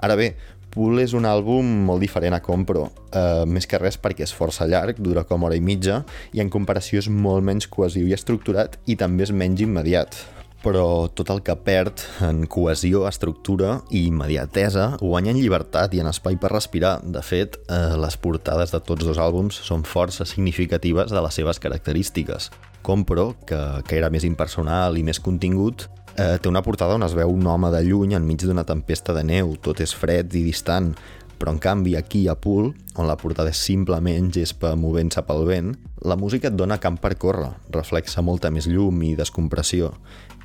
[0.05, 0.33] Ara bé,
[0.75, 4.69] Pool és un àlbum molt diferent a Compro, eh, més que res perquè és força
[4.69, 6.03] llarg, dura com hora i mitja,
[6.37, 10.19] i en comparació és molt menys cohesiu i estructurat i també és menys immediat
[10.63, 16.11] però tot el que perd en cohesió, estructura i immediatesa guanya en llibertat i en
[16.11, 16.99] espai per respirar.
[17.05, 21.63] De fet, eh, les portades de tots dos àlbums són força significatives de les seves
[21.63, 22.51] característiques.
[22.83, 25.87] Compro, que, que era més impersonal i més contingut,
[26.17, 29.23] eh, té una portada on es veu un home de lluny enmig d'una tempesta de
[29.23, 30.93] neu, tot és fred i distant,
[31.39, 35.77] però en canvi aquí a Pool, on la portada és simplement gespa movent-se pel vent,
[36.03, 39.93] la música et dona camp per córrer, reflexa molta més llum i descompressió.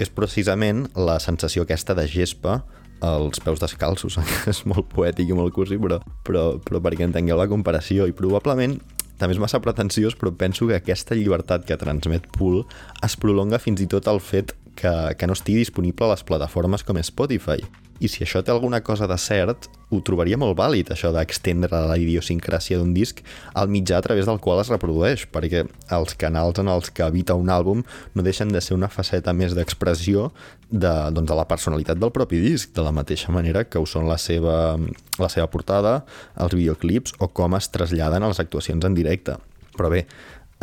[0.02, 2.62] És precisament la sensació aquesta de gespa
[3.04, 4.18] als peus descalços,
[4.52, 8.78] és molt poètic i molt cursi, però, però, però perquè entengueu la comparació, i probablement
[9.20, 12.64] també és massa pretensiós, però penso que aquesta llibertat que transmet Pool
[13.06, 16.84] es prolonga fins i tot al fet que, que no estigui disponible a les plataformes
[16.84, 17.61] com Spotify.
[18.03, 21.95] I si això té alguna cosa de cert, ho trobaria molt vàlid, això d'extendre la
[22.01, 23.21] idiosincràsia d'un disc
[23.53, 25.61] al mitjà a través del qual es reprodueix, perquè
[25.93, 29.55] els canals en els que habita un àlbum no deixen de ser una faceta més
[29.55, 30.32] d'expressió
[30.69, 34.09] de, doncs, de la personalitat del propi disc, de la mateixa manera que ho són
[34.09, 34.76] la seva,
[35.21, 36.01] la seva portada,
[36.36, 39.38] els videoclips o com es traslladen a les actuacions en directe.
[39.74, 40.03] Però bé,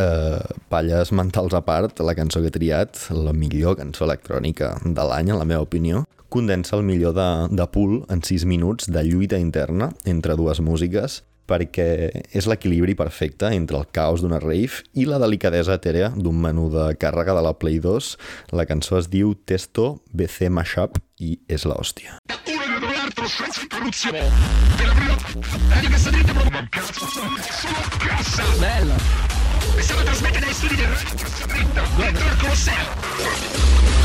[0.00, 0.40] eh,
[0.72, 5.30] palles mentals a part, la cançó que he triat, la millor cançó electrònica de l'any,
[5.30, 9.38] en la meva opinió, condensa el millor de, de Pool en 6 minuts de lluita
[9.38, 11.86] interna entre dues músiques perquè
[12.30, 16.92] és l'equilibri perfecte entre el caos d'una rave i la delicadesa etèrea d'un menú de
[17.02, 18.12] càrrega de la Play 2.
[18.54, 22.20] La cançó es diu Testo BC Mashup i és la hòstia.
[28.60, 29.29] Bella!
[29.72, 33.99] Questa la trasmette dai studi del Radio Cassavento, dentro Colosseo.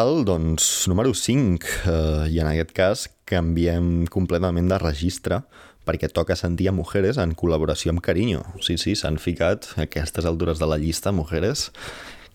[0.00, 5.42] Val, doncs, número 5, eh, i en aquest cas canviem completament de registre
[5.84, 8.40] perquè toca sentir a Mujeres en col·laboració amb Carinyo.
[8.64, 11.66] Sí, sí, s'han ficat a aquestes altures de la llista, Mujeres,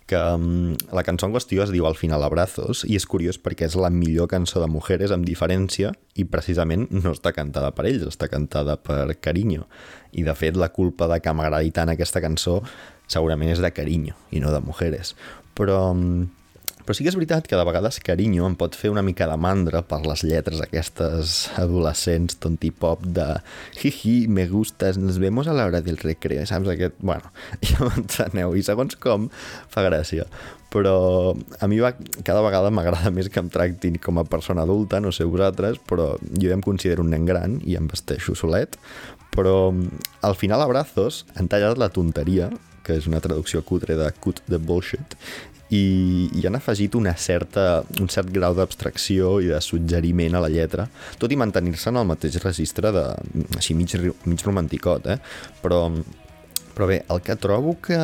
[0.05, 3.65] que um, la cançó en qüestió es diu Al final abrazos i és curiós perquè
[3.65, 8.05] és la millor cançó de Mujeres amb diferència i precisament no està cantada per ells,
[8.13, 9.65] està cantada per Carinyo.
[10.13, 12.61] I de fet la culpa de que m'agradi tant aquesta cançó
[13.09, 15.15] segurament és de Carinyo i no de Mujeres.
[15.57, 16.27] Però um,
[16.85, 19.35] però sí que és veritat que de vegades carinyo em pot fer una mica de
[19.41, 23.25] mandra per les lletres aquestes adolescents tontipop de
[23.79, 26.69] jiji, me gustas, nos vemos a l'hora del recreo, saps?
[26.75, 27.33] Aquest, bueno,
[27.65, 30.27] ja m'enteneu, i segons com fa gràcia.
[30.75, 31.93] Però a mi va,
[32.27, 36.13] cada vegada m'agrada més que em tractin com a persona adulta, no sé vosaltres, però
[36.21, 38.77] jo ja em considero un nen gran i em vesteixo solet,
[39.35, 39.73] però
[40.21, 42.51] al final abrazos han tallat la tonteria
[42.85, 45.17] que és una traducció cutre de cut the bullshit,
[45.73, 50.51] i, i han afegit una certa, un cert grau d'abstracció i de suggeriment a la
[50.53, 50.85] lletra,
[51.21, 53.07] tot i mantenir-se en el mateix registre de,
[53.57, 53.95] així mig,
[54.29, 55.17] mig romanticot, eh?
[55.63, 55.87] però,
[56.75, 57.97] però bé, el que trobo que,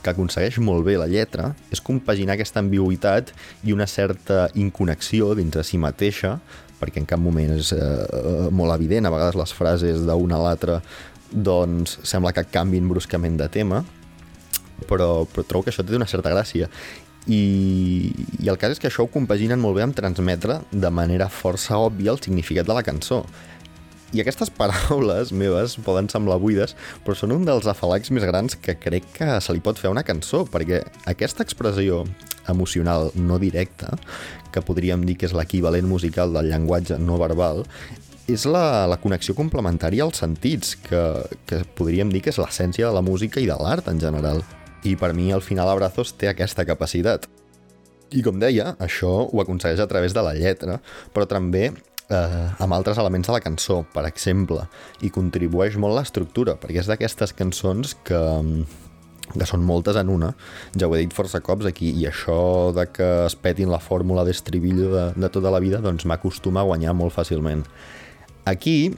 [0.00, 3.34] que aconsegueix molt bé la lletra és compaginar aquesta ambigüitat
[3.66, 6.38] i una certa inconnexió dins de si mateixa,
[6.80, 10.80] perquè en cap moment és eh, molt evident, a vegades les frases d'una a l'altra
[11.30, 13.84] doncs sembla que canvin bruscament de tema,
[14.88, 16.70] però, però trobo que això té una certa gràcia.
[17.28, 18.10] I,
[18.40, 21.76] I el cas és que això ho compaginen molt bé amb transmetre de manera força
[21.78, 23.24] òbvia el significat de la cançó.
[24.10, 26.74] I aquestes paraules meves poden semblar buides,
[27.04, 30.06] però són un dels afalacs més grans que crec que se li pot fer una
[30.06, 32.02] cançó, perquè aquesta expressió
[32.50, 33.92] emocional no directa,
[34.50, 37.62] que podríem dir que és l'equivalent musical del llenguatge no verbal,
[38.34, 41.02] és la, la connexió complementària als sentits, que,
[41.46, 44.42] que podríem dir que és l'essència de la música i de l'art en general
[44.84, 47.28] i per mi al final Abrazos té aquesta capacitat.
[48.10, 50.80] I com deia, això ho aconsegueix a través de la lletra,
[51.14, 51.68] però també
[52.10, 54.64] eh, amb altres elements de la cançó, per exemple,
[55.04, 58.20] i contribueix molt l'estructura, perquè és d'aquestes cançons que,
[59.36, 60.32] que són moltes en una,
[60.74, 62.40] ja ho he dit força cops aquí, i això
[62.74, 66.68] de que es petin la fórmula d'estribillo de, de tota la vida, doncs m'acostuma a
[66.72, 67.66] guanyar molt fàcilment.
[68.44, 68.94] Aquí,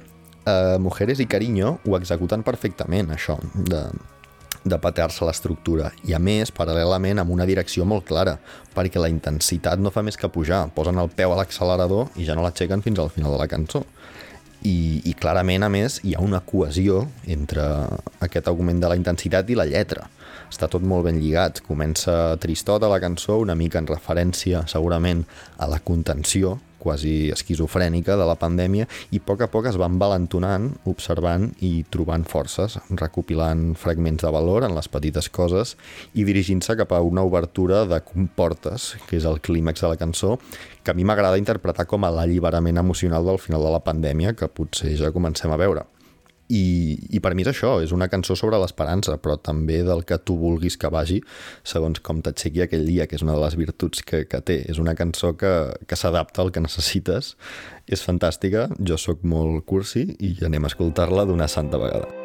[0.47, 3.85] eh, Mujeres i Cariño ho executen perfectament, això, de,
[4.65, 5.91] de patear-se l'estructura.
[6.07, 8.37] I a més paral·lelament amb una direcció molt clara
[8.75, 10.67] perquè la intensitat no fa més que pujar.
[10.75, 13.85] Posen el peu a l'accelerador i ja no l'aixequen fins al final de la cançó.
[14.63, 17.65] I, i clarament a més hi ha una cohesió entre
[18.23, 20.07] aquest augment de la intensitat i la lletra.
[20.53, 21.65] Està tot molt ben lligat.
[21.67, 25.25] Comença tristota la cançó una mica en referència segurament
[25.59, 30.01] a la contenció quasi esquizofrènica de la pandèmia i a poc a poc es van
[30.03, 35.77] valentonant, observant i trobant forces, recopilant fragments de valor en les petites coses
[36.19, 40.37] i dirigint-se cap a una obertura de comportes, que és el clímax de la cançó,
[40.83, 44.51] que a mi m'agrada interpretar com a l'alliberament emocional del final de la pandèmia que
[44.51, 45.87] potser ja comencem a veure.
[46.49, 46.63] I,
[47.17, 50.37] I per mi és això, és una cançó sobre l'esperança, però també del que tu
[50.41, 51.21] vulguis que vagi,
[51.65, 54.63] segons com t'aixequi aquell dia, que és una de les virtuts que, que té.
[54.69, 55.53] És una cançó que,
[55.89, 57.37] que s'adapta al que necessites,
[57.87, 62.22] és fantàstica, jo sóc molt cursi i anem a escoltar-la d'una santa vegada.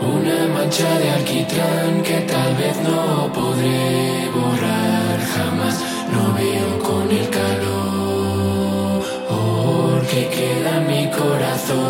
[0.00, 5.84] Una mancha de alquitrán que tal vez no podré borrar jamás.
[6.12, 7.80] No veo con el calor
[10.10, 11.80] que queda en mi corazón.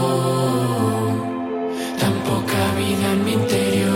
[1.99, 3.91] Tan poca vida en mi interior,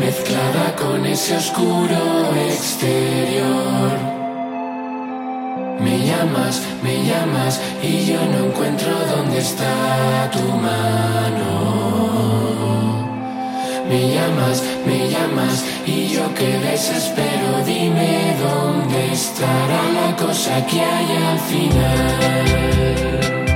[0.00, 2.00] mezclada con ese oscuro
[2.48, 4.21] exterior.
[6.12, 11.48] Me llamas, me llamas y yo no encuentro dónde está tu mano.
[13.88, 21.16] Me llamas, me llamas y yo que desespero, dime dónde estará la cosa que hay
[21.16, 23.51] al final.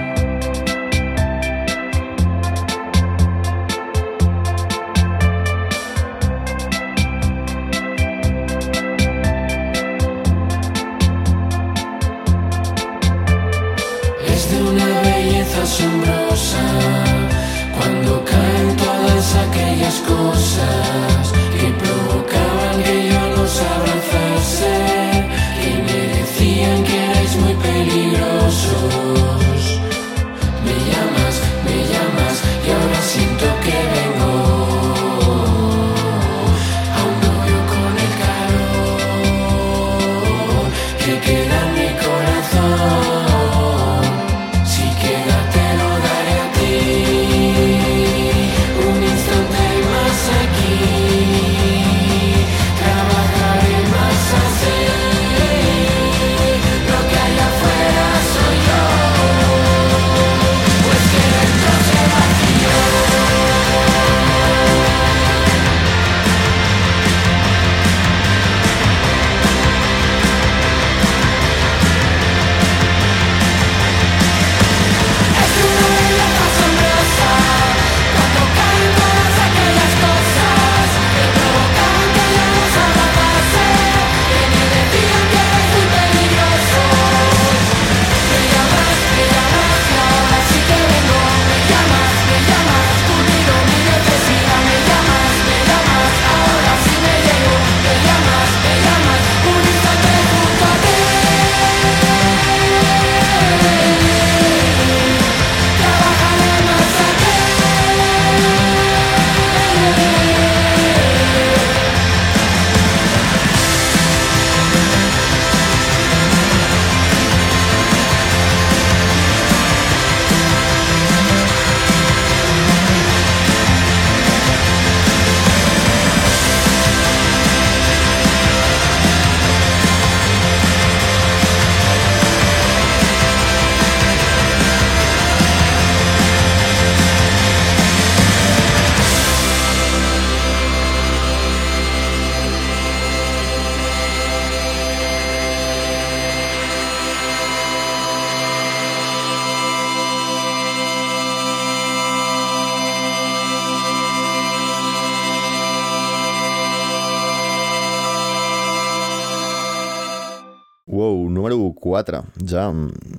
[162.45, 162.68] Ja.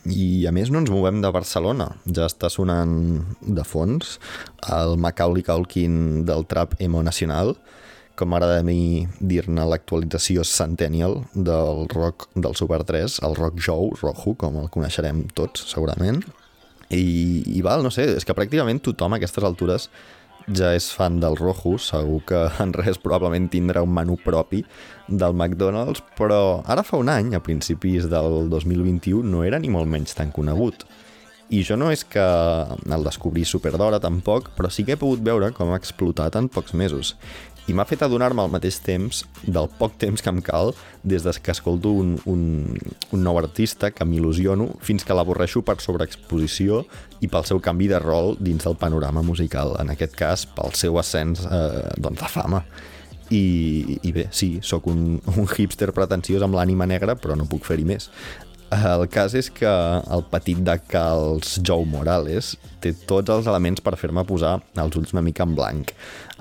[0.06, 1.90] I a més no ens movem de Barcelona.
[2.06, 4.18] Ja està sonant de fons
[4.74, 7.56] el Macaulay Culkin del trap emo nacional,
[8.18, 13.92] com m'agrada a mi dir-ne l'actualització centennial del rock del Super 3, el rock Joe,
[14.02, 16.24] Rojo, com el coneixerem tots, segurament.
[16.90, 19.90] I, i val, no sé, és que pràcticament tothom a aquestes altures
[20.48, 24.64] ja és fan del Rojo, segur que en res probablement tindrà un menú propi
[25.08, 29.90] del McDonald's, però ara fa un any, a principis del 2021, no era ni molt
[29.92, 30.88] menys tan conegut.
[31.48, 35.24] I jo no és que el descobrí super d'hora tampoc, però sí que he pogut
[35.24, 37.16] veure com ha explotat en pocs mesos
[37.68, 40.72] i m'ha fet adonar-me al mateix temps del poc temps que em cal
[41.04, 42.42] des de que escolto un, un,
[43.12, 46.86] un nou artista que m'il·lusiono fins que l'avorreixo per sobreexposició
[47.20, 51.00] i pel seu canvi de rol dins del panorama musical, en aquest cas pel seu
[51.02, 52.64] ascens eh, doncs de fama.
[53.28, 57.68] I, i bé, sí, sóc un, un hipster pretensiós amb l'ànima negra, però no puc
[57.68, 58.08] fer-hi més.
[58.68, 59.70] El cas és que
[60.12, 62.50] el petit de Cals Joe Morales
[62.84, 65.94] té tots els elements per fer-me posar els ulls una mica en blanc.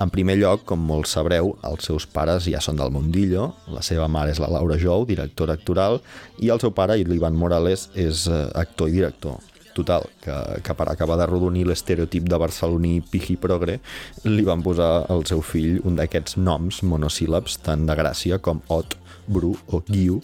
[0.03, 4.09] En primer lloc, com molts sabreu, els seus pares ja són del mundillo, la seva
[4.11, 6.01] mare és la Laura Jou, directora actoral,
[6.43, 9.39] i el seu pare, l'Ivan Morales, és eh, actor i director.
[9.77, 13.79] Total, que, que per acabar de rodonir l'estereotip de barceloní piji progre,
[14.27, 18.99] li van posar al seu fill un d'aquests noms monosíl·labs tan de gràcia com Ot,
[19.27, 20.19] Bru o Guiu,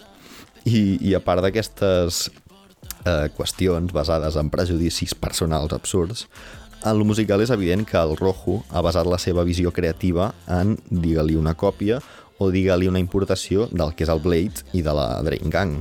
[0.65, 2.27] i, i a part d'aquestes
[3.05, 6.27] eh, qüestions basades en prejudicis personals absurds,
[6.83, 10.75] en lo musical és evident que el Rojo ha basat la seva visió creativa en,
[10.91, 12.01] digue-li una còpia,
[12.43, 15.79] o digue-li una importació del que és el Blade i de la Drain Gang.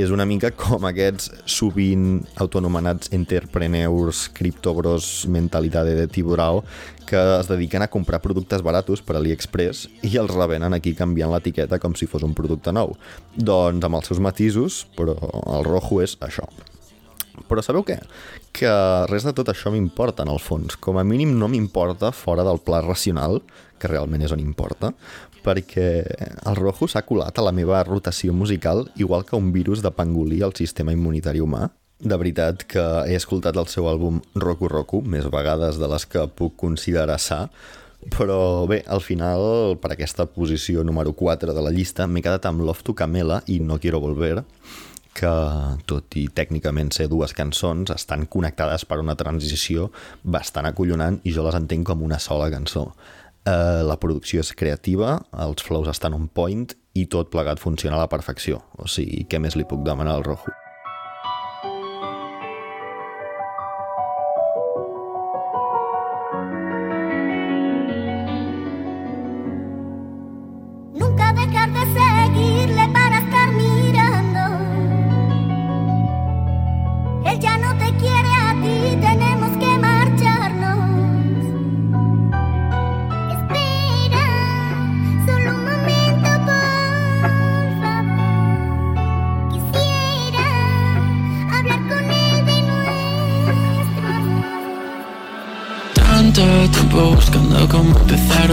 [0.00, 6.62] És una mica com aquests sovint autonomenats entrepreneurs criptogros mentalitat de tiburao
[7.08, 11.80] que es dediquen a comprar productes baratos per AliExpress i els revenen aquí canviant l'etiqueta
[11.82, 12.94] com si fos un producte nou.
[13.36, 15.18] Doncs amb els seus matisos, però
[15.58, 16.48] el rojo és això.
[17.48, 17.98] Però sabeu què?
[18.56, 18.72] Que
[19.10, 20.76] res de tot això m'importa, en el fons.
[20.80, 23.40] Com a mínim no m'importa fora del pla racional,
[23.80, 24.92] que realment és on importa,
[25.44, 25.86] perquè
[26.46, 30.42] el rojo s'ha colat a la meva rotació musical igual que un virus de pangolí
[30.42, 31.68] al sistema immunitari humà
[32.02, 36.26] de veritat que he escoltat el seu àlbum Roku Roku més vegades de les que
[36.26, 37.46] puc considerar sa,
[38.10, 42.64] però bé, al final, per aquesta posició número 4 de la llista, m'he quedat amb
[42.66, 44.42] Love to Camela i No Quiero Volver,
[45.14, 45.32] que,
[45.86, 49.90] tot i tècnicament ser dues cançons, estan connectades per una transició
[50.24, 52.88] bastant acollonant i jo les entenc com una sola cançó.
[53.42, 58.04] Eh, la producció és creativa, els flows estan on point i tot plegat funciona a
[58.04, 58.62] la perfecció.
[58.78, 60.61] O sigui, què més li puc demanar al Rojo?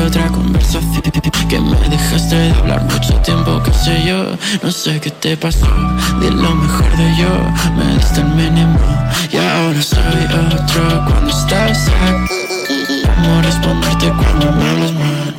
[0.09, 1.01] Otra conversación.
[1.49, 4.37] Que me dejaste de hablar mucho tiempo, qué sé yo.
[4.63, 5.67] No sé qué te pasó,
[6.19, 7.33] di lo mejor de yo.
[7.75, 8.79] Me diste el mínimo.
[9.31, 13.03] Y ahora soy otro Cuando estás aquí.
[13.05, 15.35] ¿Cómo responderte cuando me hablas mal?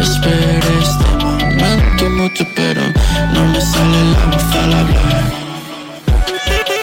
[0.00, 2.82] Esperé este momento mucho pero
[3.32, 5.24] no me sale la voz al hablar.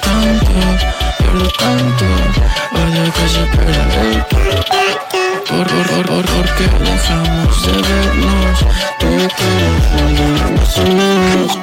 [0.01, 0.53] Tanto,
[1.17, 2.05] pierdo tanto,
[2.73, 5.02] odio que se pierda
[5.49, 8.59] por, por, por, porque dejamos de vernos
[8.99, 11.57] Tú quieres volvernos menos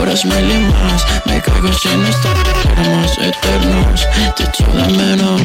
[0.00, 2.36] Horas mil y más Me caigo sin estar
[2.72, 4.06] Éramos eternos.
[4.36, 5.42] Te echo de menos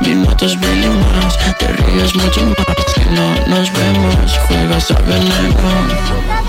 [0.00, 1.38] Minutos mil y más.
[1.58, 4.38] Te ríes mucho más Que no nos vemos.
[4.48, 6.39] Juegas a veneno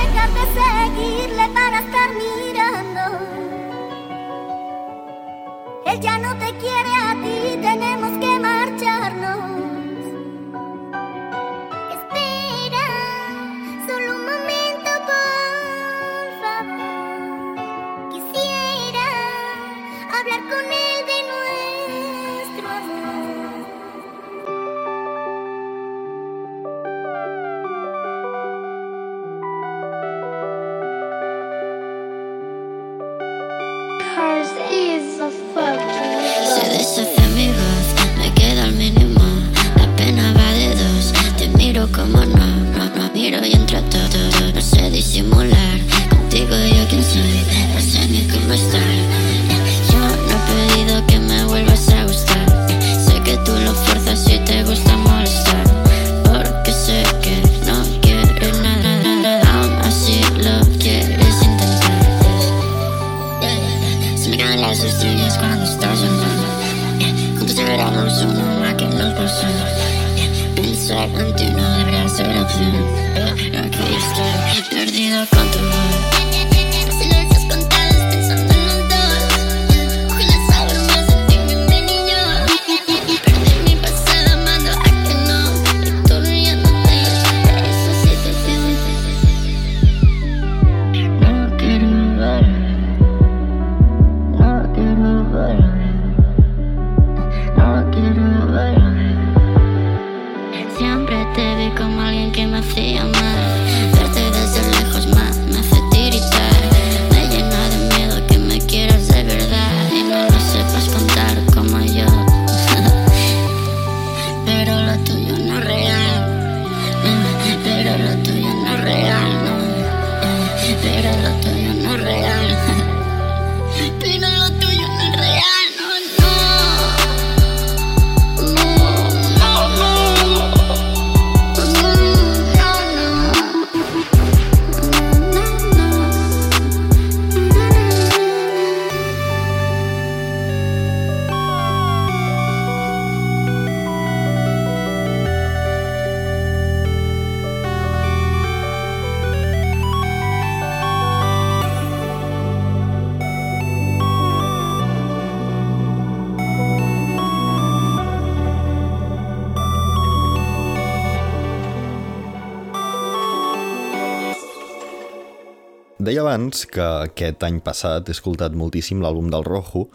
[166.31, 166.79] abans que
[167.09, 169.89] aquest any passat he escoltat moltíssim l'àlbum del Rojo,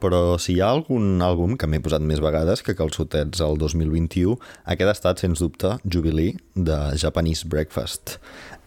[0.00, 4.38] però si hi ha algun àlbum que m'he posat més vegades que calçotets al 2021,
[4.64, 8.16] aquest ha estat, sens dubte, Jubilee, de Japanese Breakfast.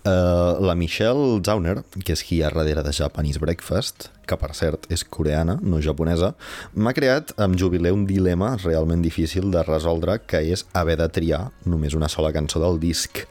[0.06, 4.54] Uh, la Michelle Zauner, que és qui hi ha darrere de Japanese Breakfast, que per
[4.54, 6.36] cert és coreana, no japonesa,
[6.78, 11.48] m'ha creat amb Jubilee un dilema realment difícil de resoldre, que és haver de triar
[11.66, 13.26] només una sola cançó del disc.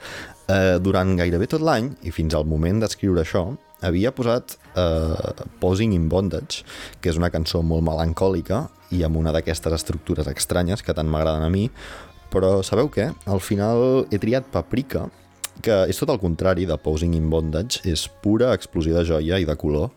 [0.47, 3.49] Uh, durant gairebé tot l'any, i fins al moment d'escriure això,
[3.82, 6.62] havia posat uh, Posing in Bondage,
[7.03, 11.42] que és una cançó molt melancòlica i amb una d'aquestes estructures estranyes que tant m'agraden
[11.42, 11.66] a mi,
[12.30, 13.11] però sabeu què?
[13.26, 15.07] Al final he triat Paprika,
[15.64, 19.49] que és tot el contrari de Posing in Bondage, és pura explosió de joia i
[19.49, 19.90] de color,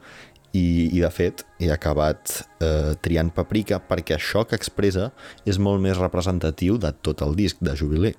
[0.53, 5.11] i, i de fet he acabat eh, triant Paprika perquè això que expressa
[5.45, 8.17] és molt més representatiu de tot el disc de Jubilee.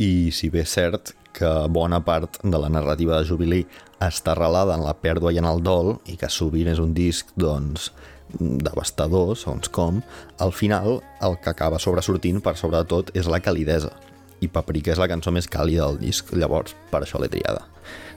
[0.00, 3.66] I si bé és cert que bona part de la narrativa de Jubilee
[4.00, 7.30] està arrelada en la pèrdua i en el dol i que sovint és un disc,
[7.36, 7.90] doncs,
[8.38, 10.00] devastador, segons com,
[10.38, 13.92] al final el que acaba sobresortint per sobretot és la calidesa.
[14.40, 17.66] I Paprika és la cançó més càlida del disc, llavors per això l'he triada.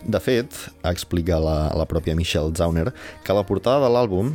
[0.04, 0.56] De fet,
[0.88, 2.92] explica la, la pròpia Michelle Zauner
[3.24, 4.34] que la portada de l'àlbum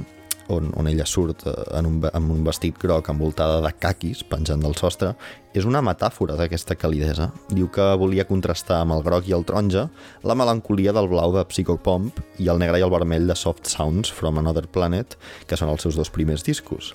[0.53, 4.62] on, on ella surt eh, en un, amb un vestit groc envoltada de caquis penjant
[4.65, 5.15] del sostre,
[5.57, 7.31] és una metàfora d'aquesta calidesa.
[7.51, 9.89] Diu que volia contrastar amb el groc i el taronja
[10.27, 14.12] la melancolia del blau de Psychopomp i el negre i el vermell de Soft Sounds
[14.12, 16.95] from Another Planet, que són els seus dos primers discos.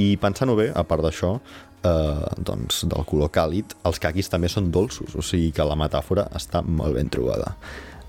[0.00, 1.36] I pensant-ho bé, a part d'això,
[1.84, 6.26] eh, doncs, del color càlid, els caquis també són dolços, o sigui que la metàfora
[6.34, 7.54] està molt ben trobada.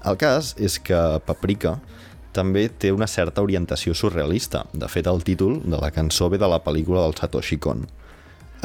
[0.05, 1.79] El cas és que Paprika
[2.35, 4.65] també té una certa orientació surrealista.
[4.73, 7.85] De fet, el títol de la cançó ve de la pel·lícula del Satoshi Kon.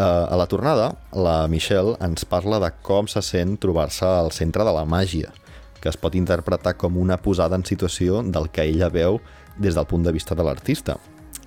[0.01, 0.03] Uh,
[0.33, 4.73] a la tornada, la Michelle ens parla de com se sent trobar-se al centre de
[4.73, 5.33] la màgia,
[5.81, 9.21] que es pot interpretar com una posada en situació del que ella veu
[9.59, 10.97] des del punt de vista de l'artista.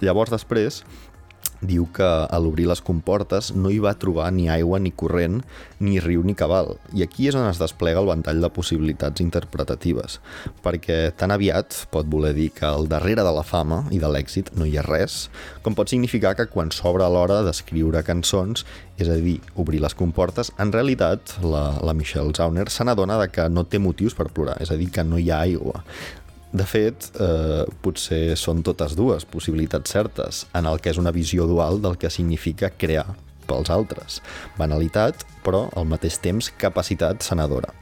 [0.03, 0.83] Llavors, després,
[1.64, 5.41] diu que a l'obrir les comportes no hi va trobar ni aigua ni corrent,
[5.84, 6.76] ni riu ni cabal.
[6.95, 10.19] I aquí és on es desplega el ventall de possibilitats interpretatives,
[10.64, 14.53] perquè tan aviat pot voler dir que al darrere de la fama i de l'èxit
[14.57, 15.27] no hi ha res,
[15.64, 18.65] com pot significar que quan s'obre l'hora d'escriure cançons,
[19.02, 23.48] és a dir, obrir les comportes, en realitat la, la Michelle Zauner se n'adona que
[23.49, 25.81] no té motius per plorar, és a dir, que no hi ha aigua.
[26.53, 31.47] De fet, eh, potser són totes dues possibilitats certes, en el que és una visió
[31.49, 33.07] dual del que significa crear
[33.47, 34.19] pels altres.
[34.59, 37.73] Banalitat, però al mateix temps capacitat sanadora.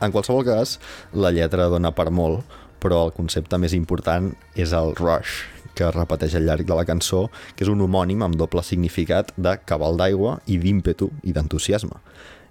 [0.00, 0.78] En qualsevol cas,
[1.12, 2.46] la lletra dona per molt,
[2.80, 5.44] però el concepte més important és el rush,
[5.74, 9.34] que es repeteix al llarg de la cançó, que és un homònim amb doble significat
[9.36, 12.00] de cabal d'aigua i d'ímpetu i d'entusiasme.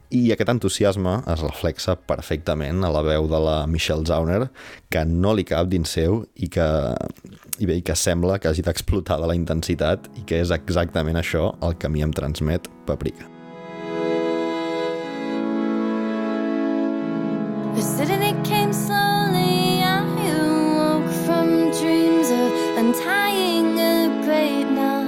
[0.08, 4.48] I aquest entusiasme es reflexa perfectament a la veu de la Michelle Zauner,
[4.90, 6.68] que no li cap dins seu i que,
[7.60, 11.20] i bé, i que sembla que hagi d'explotar de la intensitat i que és exactament
[11.20, 13.28] això el que a mi em transmet Paprika.
[17.76, 19.84] The suddenly came slowly.
[19.84, 25.06] I awoke from dreams of untying a great knot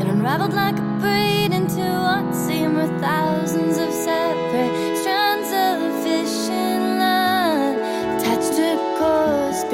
[0.00, 1.21] and unraveled like a braid
[2.20, 7.76] were thousands of separate strands of fishing line
[8.16, 9.64] attached to course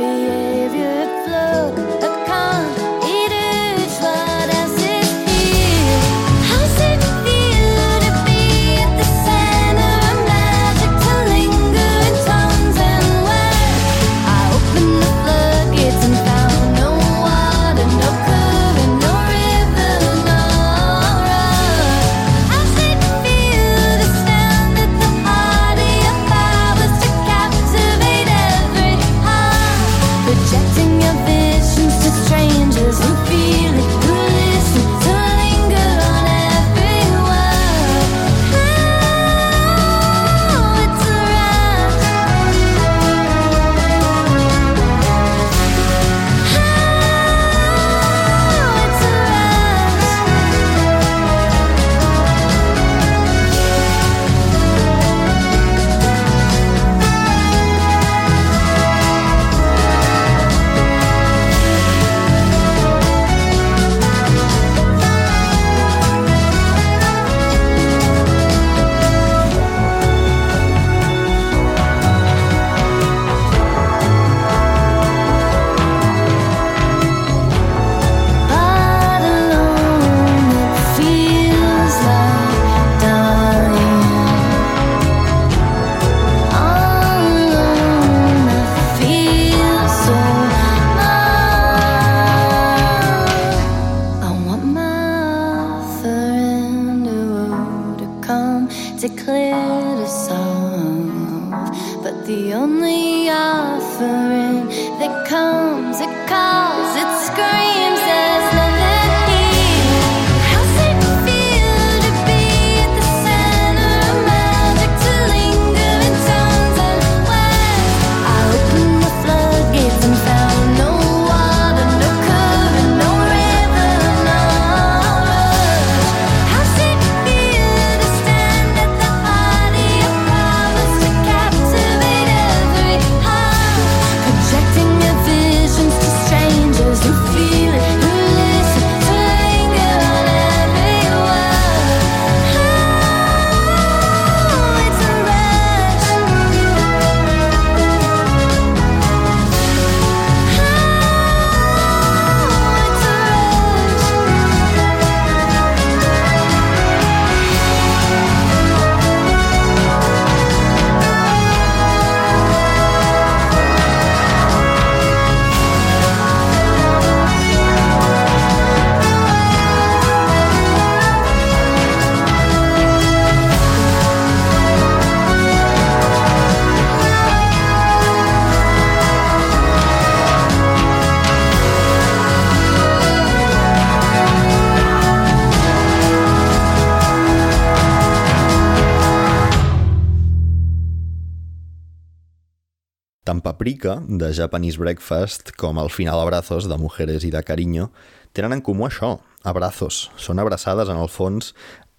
[193.28, 197.90] Tant Paprika, de Japanese Breakfast, com el final Abrazos, de Mujeres i de Cariño,
[198.32, 200.06] tenen en comú això, abrazos.
[200.16, 201.50] Són abraçades, en el fons,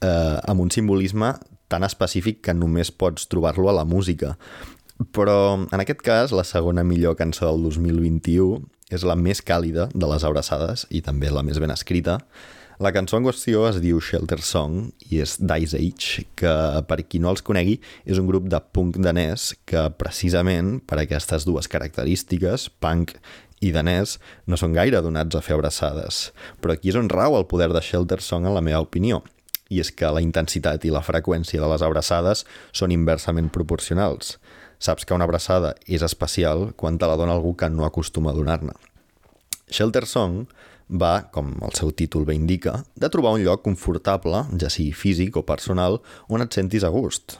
[0.01, 1.35] eh, amb un simbolisme
[1.69, 4.39] tan específic que només pots trobar-lo a la música.
[5.13, 10.09] Però, en aquest cas, la segona millor cançó del 2021 és la més càlida de
[10.09, 12.23] les abraçades i també la més ben escrita.
[12.79, 16.51] La cançó en qüestió es diu Shelter Song i és d'Ice Age, que
[16.87, 17.73] per qui no els conegui
[18.07, 23.17] és un grup de punk danès que precisament per aquestes dues característiques, punk
[23.59, 24.15] i danès,
[24.47, 26.29] no són gaire donats a fer abraçades.
[26.63, 29.25] Però aquí és on rau el poder de Shelter Song en la meva opinió.
[29.67, 34.37] I és que la intensitat i la freqüència de les abraçades són inversament proporcionals.
[34.79, 38.39] Saps que una abraçada és especial quan te la dona algú que no acostuma a
[38.39, 38.71] donar-ne.
[39.67, 40.45] Shelter Song
[40.89, 45.37] va, com el seu títol bé indica, de trobar un lloc confortable, ja sigui físic
[45.37, 47.37] o personal, on et sentis a gust.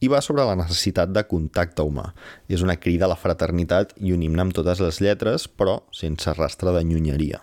[0.00, 2.10] I va sobre la necessitat de contacte humà.
[2.48, 6.32] És una crida a la fraternitat i un himne amb totes les lletres, però sense
[6.36, 7.42] rastre de nyunyeria.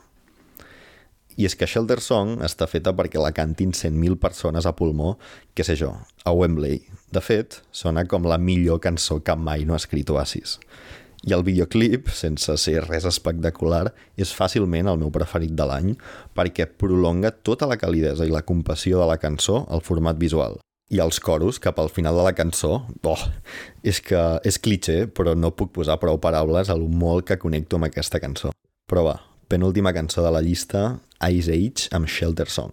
[1.37, 5.19] I és que Shelter Song està feta perquè la cantin 100.000 persones a pulmó,
[5.53, 5.91] què sé jo,
[6.25, 6.81] a Wembley.
[7.13, 10.57] De fet, sona com la millor cançó que mai no ha escrit Oasis.
[11.27, 15.89] I el videoclip, sense ser res espectacular, és fàcilment el meu preferit de l'any
[16.37, 20.55] perquè prolonga tota la calidesa i la compassió de la cançó al format visual.
[20.87, 23.19] I els coros, cap al final de la cançó, oh,
[23.83, 27.75] és que és cliché, però no puc posar prou paraules a lo molt que connecto
[27.75, 28.53] amb aquesta cançó.
[28.87, 29.17] Però va,
[29.51, 32.71] penúltima cançó de la llista, Ice Age amb Shelter Song.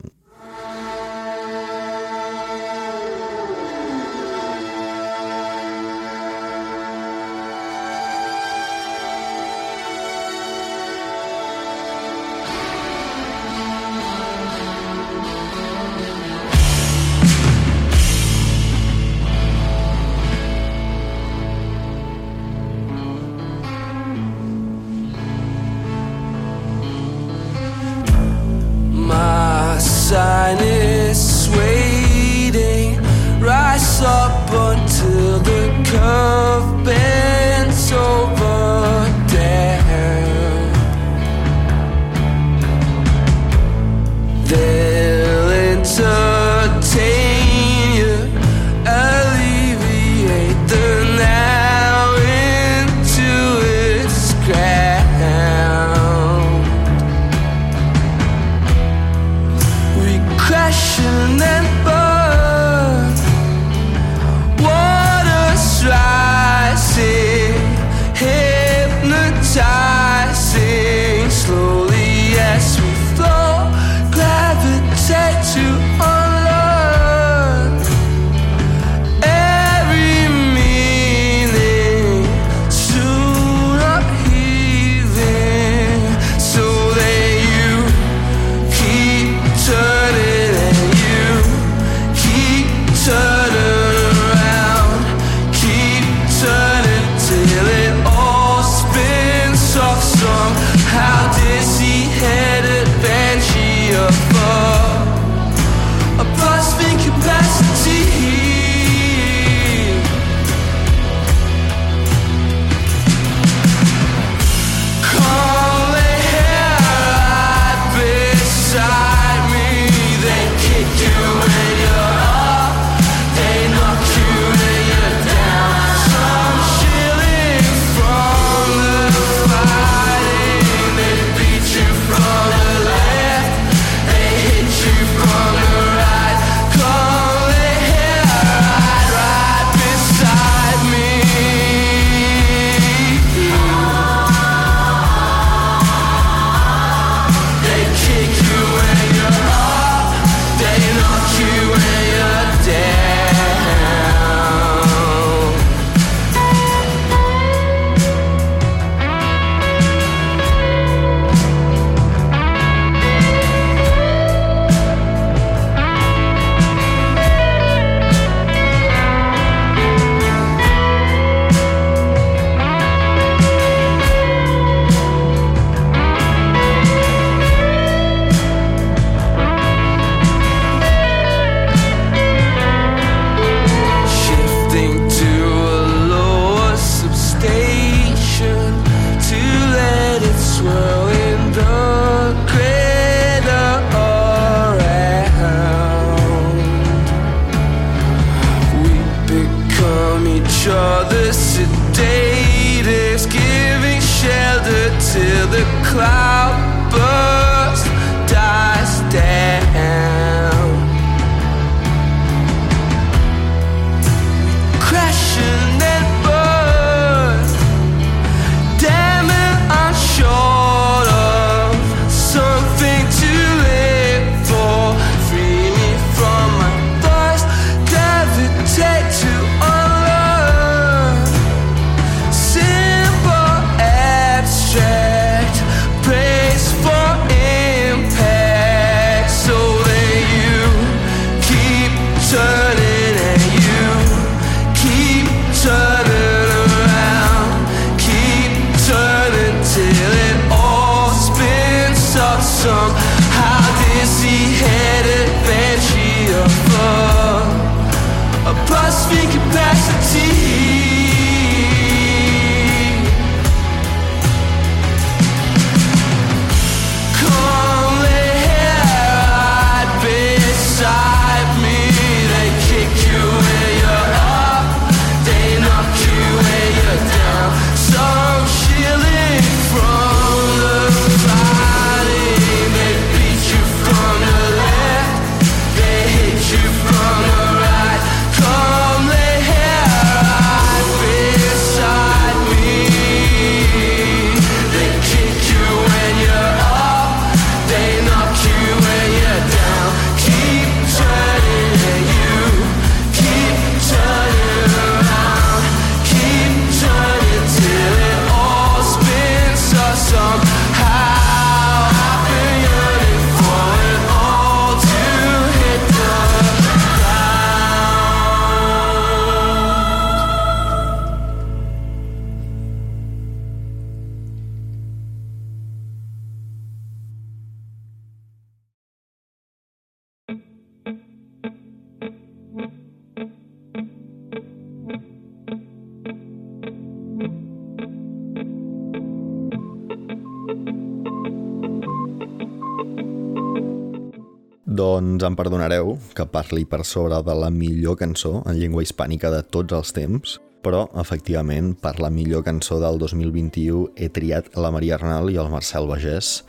[345.14, 349.44] Doncs em perdonareu que parli per sobre de la millor cançó en llengua hispànica de
[349.46, 354.96] tots els temps, però, efectivament, per la millor cançó del 2021 he triat la Maria
[354.98, 356.40] Arnal i el Marcel Bagès.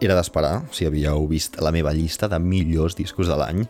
[0.00, 3.66] Era d'esperar, si havíeu vist la meva llista de millors discos de l'any,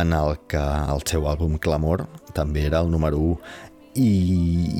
[0.00, 0.64] en el que
[0.94, 3.36] el seu àlbum Clamor també era el número 1.
[4.00, 4.08] I,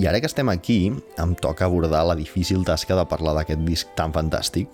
[0.00, 3.92] I ara que estem aquí, em toca abordar la difícil tasca de parlar d'aquest disc
[4.00, 4.72] tan fantàstic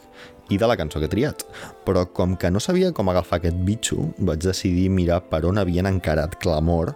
[0.51, 1.45] i de la cançó que he triat.
[1.87, 5.89] Però com que no sabia com agafar aquest bitxo, vaig decidir mirar per on havien
[5.91, 6.95] encarat Clamor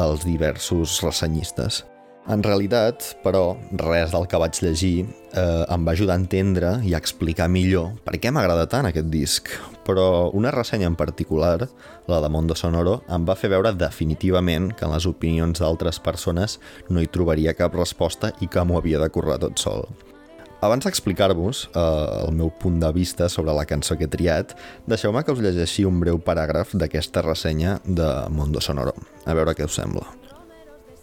[0.00, 1.84] els diversos ressenyistes.
[2.30, 6.92] En realitat, però, res del que vaig llegir eh, em va ajudar a entendre i
[6.92, 9.48] a explicar millor per què m'agrada tant aquest disc.
[9.88, 11.64] Però una ressenya en particular,
[12.12, 16.60] la de Mondo Sonoro, em va fer veure definitivament que en les opinions d'altres persones
[16.90, 19.88] no hi trobaria cap resposta i que m'ho havia de currar tot sol.
[20.60, 24.52] Abans d'explicar-vos eh, el meu de vista sobre la cançó que he triat,
[24.86, 28.92] deixeu-me que us llegeixi un breu paràgraf d'aquesta ressenya de Mondo Sonoro.
[29.24, 30.04] A veure què us sembla.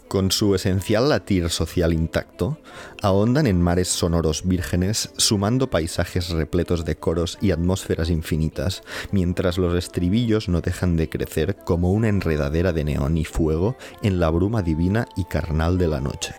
[0.08, 2.56] Con su esencial latir social intacto,
[3.02, 9.74] ahondan en mares sonoros vírgenes, sumando paisajes repletos de coros y atmósferas infinitas, mientras los
[9.74, 14.62] estribillos no dejan de crecer como una enredadera de neón y fuego en la bruma
[14.62, 16.34] divina y carnal de la noche.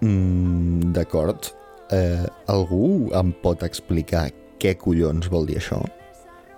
[0.00, 1.38] Mm, D'acord,
[1.92, 4.28] eh, algú em pot explicar
[4.60, 5.82] què collons vol dir això?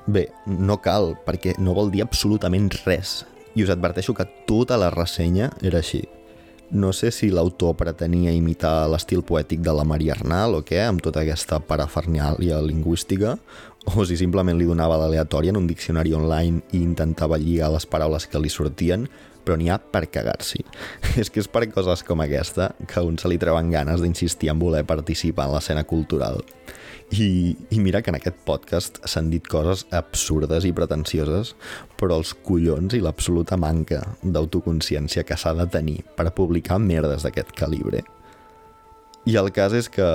[0.06, 3.24] Bé, no cal, perquè no vol dir absolutament res.
[3.56, 6.04] I us adverteixo que tota la ressenya era així.
[6.70, 11.02] No sé si l'autor pretenia imitar l'estil poètic de la Maria Arnal o què, amb
[11.02, 13.36] tota aquesta parafernàlia lingüística,
[13.94, 18.26] o si simplement li donava l'aleatòria en un diccionari online i intentava lligar les paraules
[18.26, 19.06] que li sortien,
[19.46, 20.64] però n'hi ha per cagar-s'hi.
[21.22, 24.50] És que és per coses com aquesta que a un se li treuen ganes d'insistir
[24.52, 26.42] en voler participar en l'escena cultural.
[27.14, 31.54] I, I mira que en aquest podcast s'han dit coses absurdes i pretensioses,
[31.94, 37.54] però els collons i l'absoluta manca d'autoconsciència que s'ha de tenir per publicar merdes d'aquest
[37.54, 38.02] calibre.
[39.26, 40.06] I el cas és que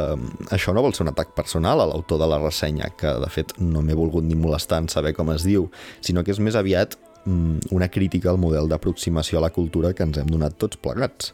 [0.56, 3.52] això no vol ser un atac personal a l'autor de la ressenya, que de fet
[3.60, 5.68] no m'he volgut ni molestar en saber com es diu,
[5.99, 10.03] sinó que és més aviat mm, una crítica al model d'aproximació a la cultura que
[10.03, 11.34] ens hem donat tots plegats.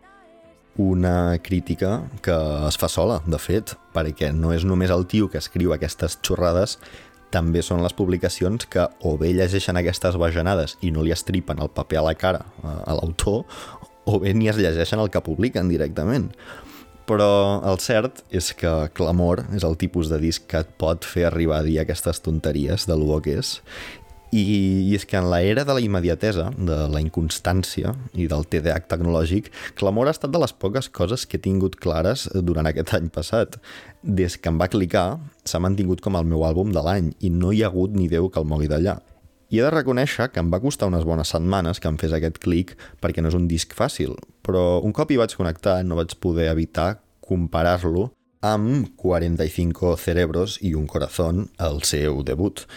[0.77, 2.35] Una crítica que
[2.67, 6.77] es fa sola, de fet, perquè no és només el tio que escriu aquestes xorrades,
[7.33, 11.73] també són les publicacions que o bé llegeixen aquestes bajanades i no li estripen el
[11.73, 13.43] paper a la cara a, a l'autor,
[14.07, 16.31] o bé ni es llegeixen el que publiquen directament.
[17.07, 21.23] Però el cert és que Clamor és el tipus de disc que et pot fer
[21.27, 23.53] arribar a dir aquestes tonteries de lo que és
[24.31, 24.41] i,
[24.91, 29.51] I és que en l'era de la immediatesa, de la inconstància i del TDAH tecnològic,
[29.79, 33.59] Clamor ha estat de les poques coses que he tingut clares durant aquest any passat.
[34.03, 37.53] Des que em va clicar, s'ha mantingut com el meu àlbum de l'any i no
[37.53, 38.97] hi ha hagut ni Déu que el mogui d'allà.
[39.47, 42.41] I he de reconèixer que em va costar unes bones setmanes que em fes aquest
[42.43, 46.17] clic perquè no és un disc fàcil, però un cop hi vaig connectar no vaig
[46.19, 48.09] poder evitar comparar-lo
[48.43, 52.67] amb 45 cerebros i un corazón, el seu debut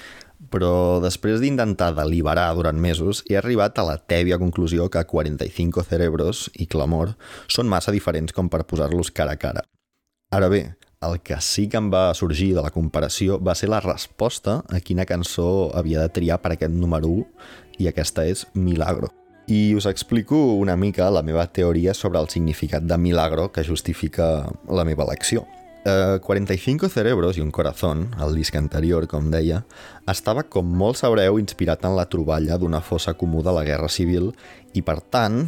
[0.48, 6.48] però després d'intentar deliberar durant mesos he arribat a la tèbia conclusió que 45 cerebros
[6.56, 7.16] i clamor
[7.48, 9.66] són massa diferents com per posar-los cara a cara.
[10.32, 10.62] Ara bé,
[11.02, 14.80] el que sí que em va sorgir de la comparació va ser la resposta a
[14.80, 19.08] quina cançó havia de triar per aquest número 1 i aquesta és Milagro.
[19.50, 24.46] I us explico una mica la meva teoria sobre el significat de Milagro que justifica
[24.68, 25.46] la meva elecció.
[25.80, 29.62] Uh, 45 cerebros i un corazón, el disc anterior, com deia,
[30.12, 34.28] estava, com molt sabreu, inspirat en la troballa d'una fossa comú de la Guerra Civil
[34.76, 35.46] i, per tant,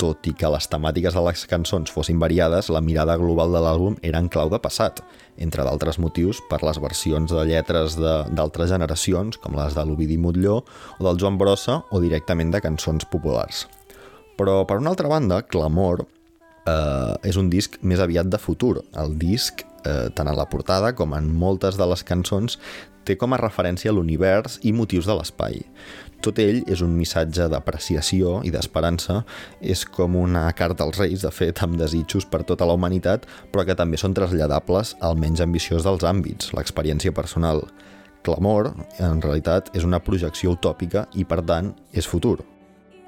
[0.00, 3.98] tot i que les temàtiques de les cançons fossin variades, la mirada global de l'àlbum
[4.02, 5.04] era en clau de passat,
[5.38, 10.62] entre d'altres motius per les versions de lletres d'altres generacions, com les de l'Ovidi Motlló
[10.98, 13.68] o del Joan Brossa, o directament de cançons populars.
[14.40, 16.08] Però, per una altra banda, Clamor
[16.66, 18.80] eh, és un disc més aviat de futur.
[18.98, 22.58] El disc, eh, tant en la portada com en moltes de les cançons,
[23.04, 25.62] té com a referència l'univers i motius de l'espai.
[26.20, 29.22] Tot ell és un missatge d'apreciació i d'esperança,
[29.60, 33.64] és com una carta als reis, de fet, amb desitjos per tota la humanitat, però
[33.64, 37.64] que també són traslladables al menys ambiciós dels àmbits, l'experiència personal.
[38.20, 42.42] Clamor, en realitat, és una projecció utòpica i, per tant, és futur.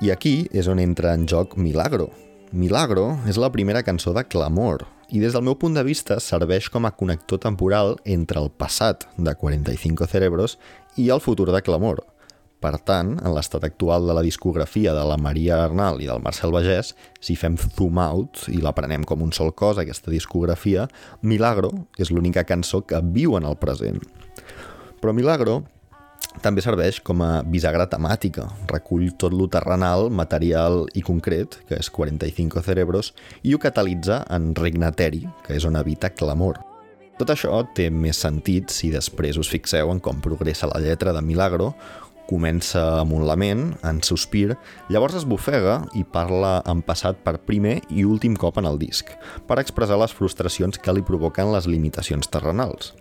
[0.01, 2.09] I aquí és on entra en joc Milagro,
[2.53, 6.67] Milagro és la primera cançó de Clamor i des del meu punt de vista serveix
[6.69, 10.59] com a connector temporal entre el passat de 45 Cerebros
[11.01, 12.03] i el futur de Clamor.
[12.61, 16.53] Per tant, en l'estat actual de la discografia de la Maria Arnal i del Marcel
[16.53, 16.93] Bagès,
[17.25, 20.91] si fem zoom out i la prenem com un sol cos, aquesta discografia,
[21.23, 24.05] Milagro és l'única cançó que viu en el present.
[25.01, 25.63] Però Milagro
[26.41, 28.49] també serveix com a bisagra temàtica.
[28.71, 34.55] Recull tot lo terrenal, material i concret, que és 45 cerebros, i ho catalitza en
[34.57, 36.63] Regnateri, que és on habita Clamor.
[37.21, 41.21] Tot això té més sentit si després us fixeu en com progressa la lletra de
[41.23, 41.75] Milagro,
[42.33, 44.57] comença amb un lament, en sospir,
[44.93, 49.13] llavors es bufega i parla en passat per primer i últim cop en el disc,
[49.47, 52.95] per expressar les frustracions que li provoquen les limitacions terrenals.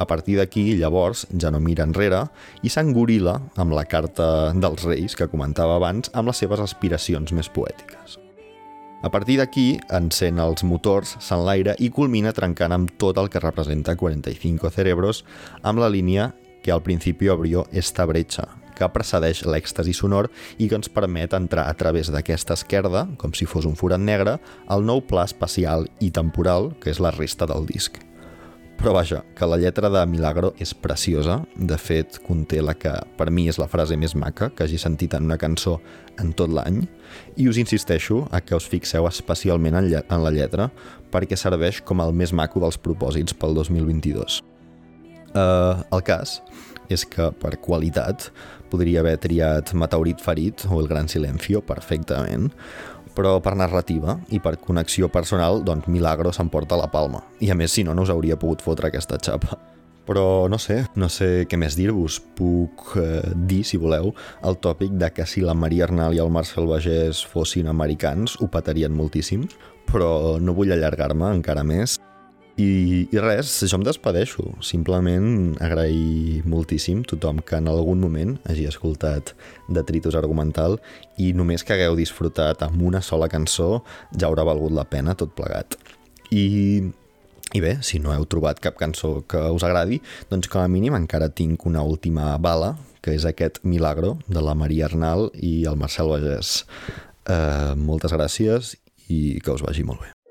[0.00, 2.24] A partir d'aquí, llavors, ja no mira enrere
[2.62, 7.50] i s'engorila amb la carta dels Reis que comentava abans amb les seves aspiracions més
[7.52, 8.18] poètiques.
[9.02, 13.96] A partir d'aquí, encén els motors, s'enlaira i culmina trencant amb tot el que representa
[13.98, 15.24] 45 cerebros
[15.62, 16.30] amb la línia
[16.62, 18.46] que al principi abrió esta brecha,
[18.78, 23.50] que precedeix l'èxtasi sonor i que ens permet entrar a través d'aquesta esquerda, com si
[23.50, 24.38] fos un forat negre,
[24.70, 27.98] al nou pla espacial i temporal, que és la resta del disc.
[28.80, 31.38] Però vaja, que la lletra de Milagro és preciosa.
[31.54, 35.14] De fet, conté la que per mi és la frase més maca que hagi sentit
[35.14, 35.76] en una cançó
[36.18, 36.80] en tot l'any.
[37.36, 40.70] I us insisteixo a que us fixeu especialment en, en la lletra
[41.12, 44.40] perquè serveix com el més maco dels propòsits pel 2022.
[45.32, 46.40] Uh, el cas
[46.92, 48.28] és que, per qualitat,
[48.72, 52.50] podria haver triat Meteorit Ferit o El Gran Silencio perfectament,
[53.16, 57.22] però per narrativa i per connexió personal, doncs Milagro s'emporta la palma.
[57.40, 59.58] I a més, si no, no us hauria pogut fotre aquesta xapa.
[60.02, 62.18] Però no sé, no sé què més dir-vos.
[62.34, 64.10] Puc eh, dir, si voleu,
[64.42, 68.50] el tòpic de que si la Maria Arnal i el Marcel Bagés fossin americans ho
[68.50, 69.46] patarien moltíssim,
[69.86, 72.00] però no vull allargar-me encara més.
[72.62, 74.44] I, I res, jo em despedeixo.
[74.64, 79.32] Simplement agrair moltíssim tothom que en algun moment hagi escoltat
[79.72, 80.78] Detritus Argumental
[81.22, 83.82] i només que hagueu disfrutat amb una sola cançó
[84.12, 85.78] ja haurà valgut la pena tot plegat.
[86.30, 86.44] I,
[87.52, 90.96] i bé, si no heu trobat cap cançó que us agradi, doncs com a mínim
[90.98, 95.80] encara tinc una última bala, que és aquest Milagro de la Maria Arnal i el
[95.80, 96.62] Marcel Bagès.
[97.22, 98.76] Uh, moltes gràcies
[99.10, 100.21] i que us vagi molt bé.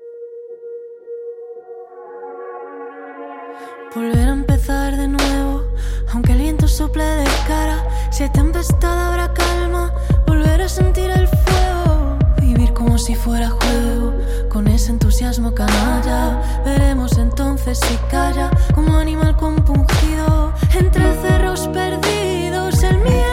[3.94, 5.64] Volver a empezar de nuevo,
[6.12, 7.76] aunque el viento sople de cara.
[8.10, 9.92] Si hay tempestad habrá calma,
[10.26, 12.16] volver a sentir el fuego.
[12.40, 14.14] Vivir como si fuera juego,
[14.48, 16.40] con ese entusiasmo canalla.
[16.64, 20.54] Veremos entonces si calla, como animal compungido.
[20.74, 23.31] Entre cerros perdidos, el miedo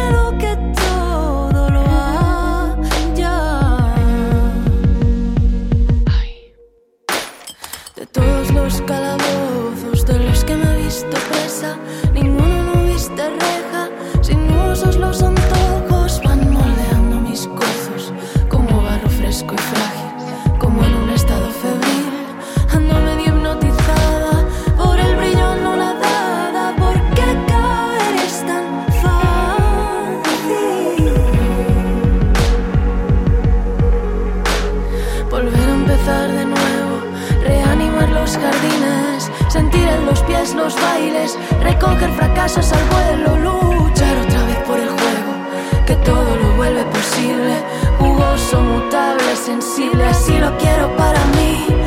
[40.69, 46.55] nuevos bailes, recoger fracasos al vuelo, luchar otra vez por el juego, que todo lo
[46.55, 47.55] vuelve posible,
[47.97, 51.78] jugoso, mutable, sensible, así lo quiero para mí.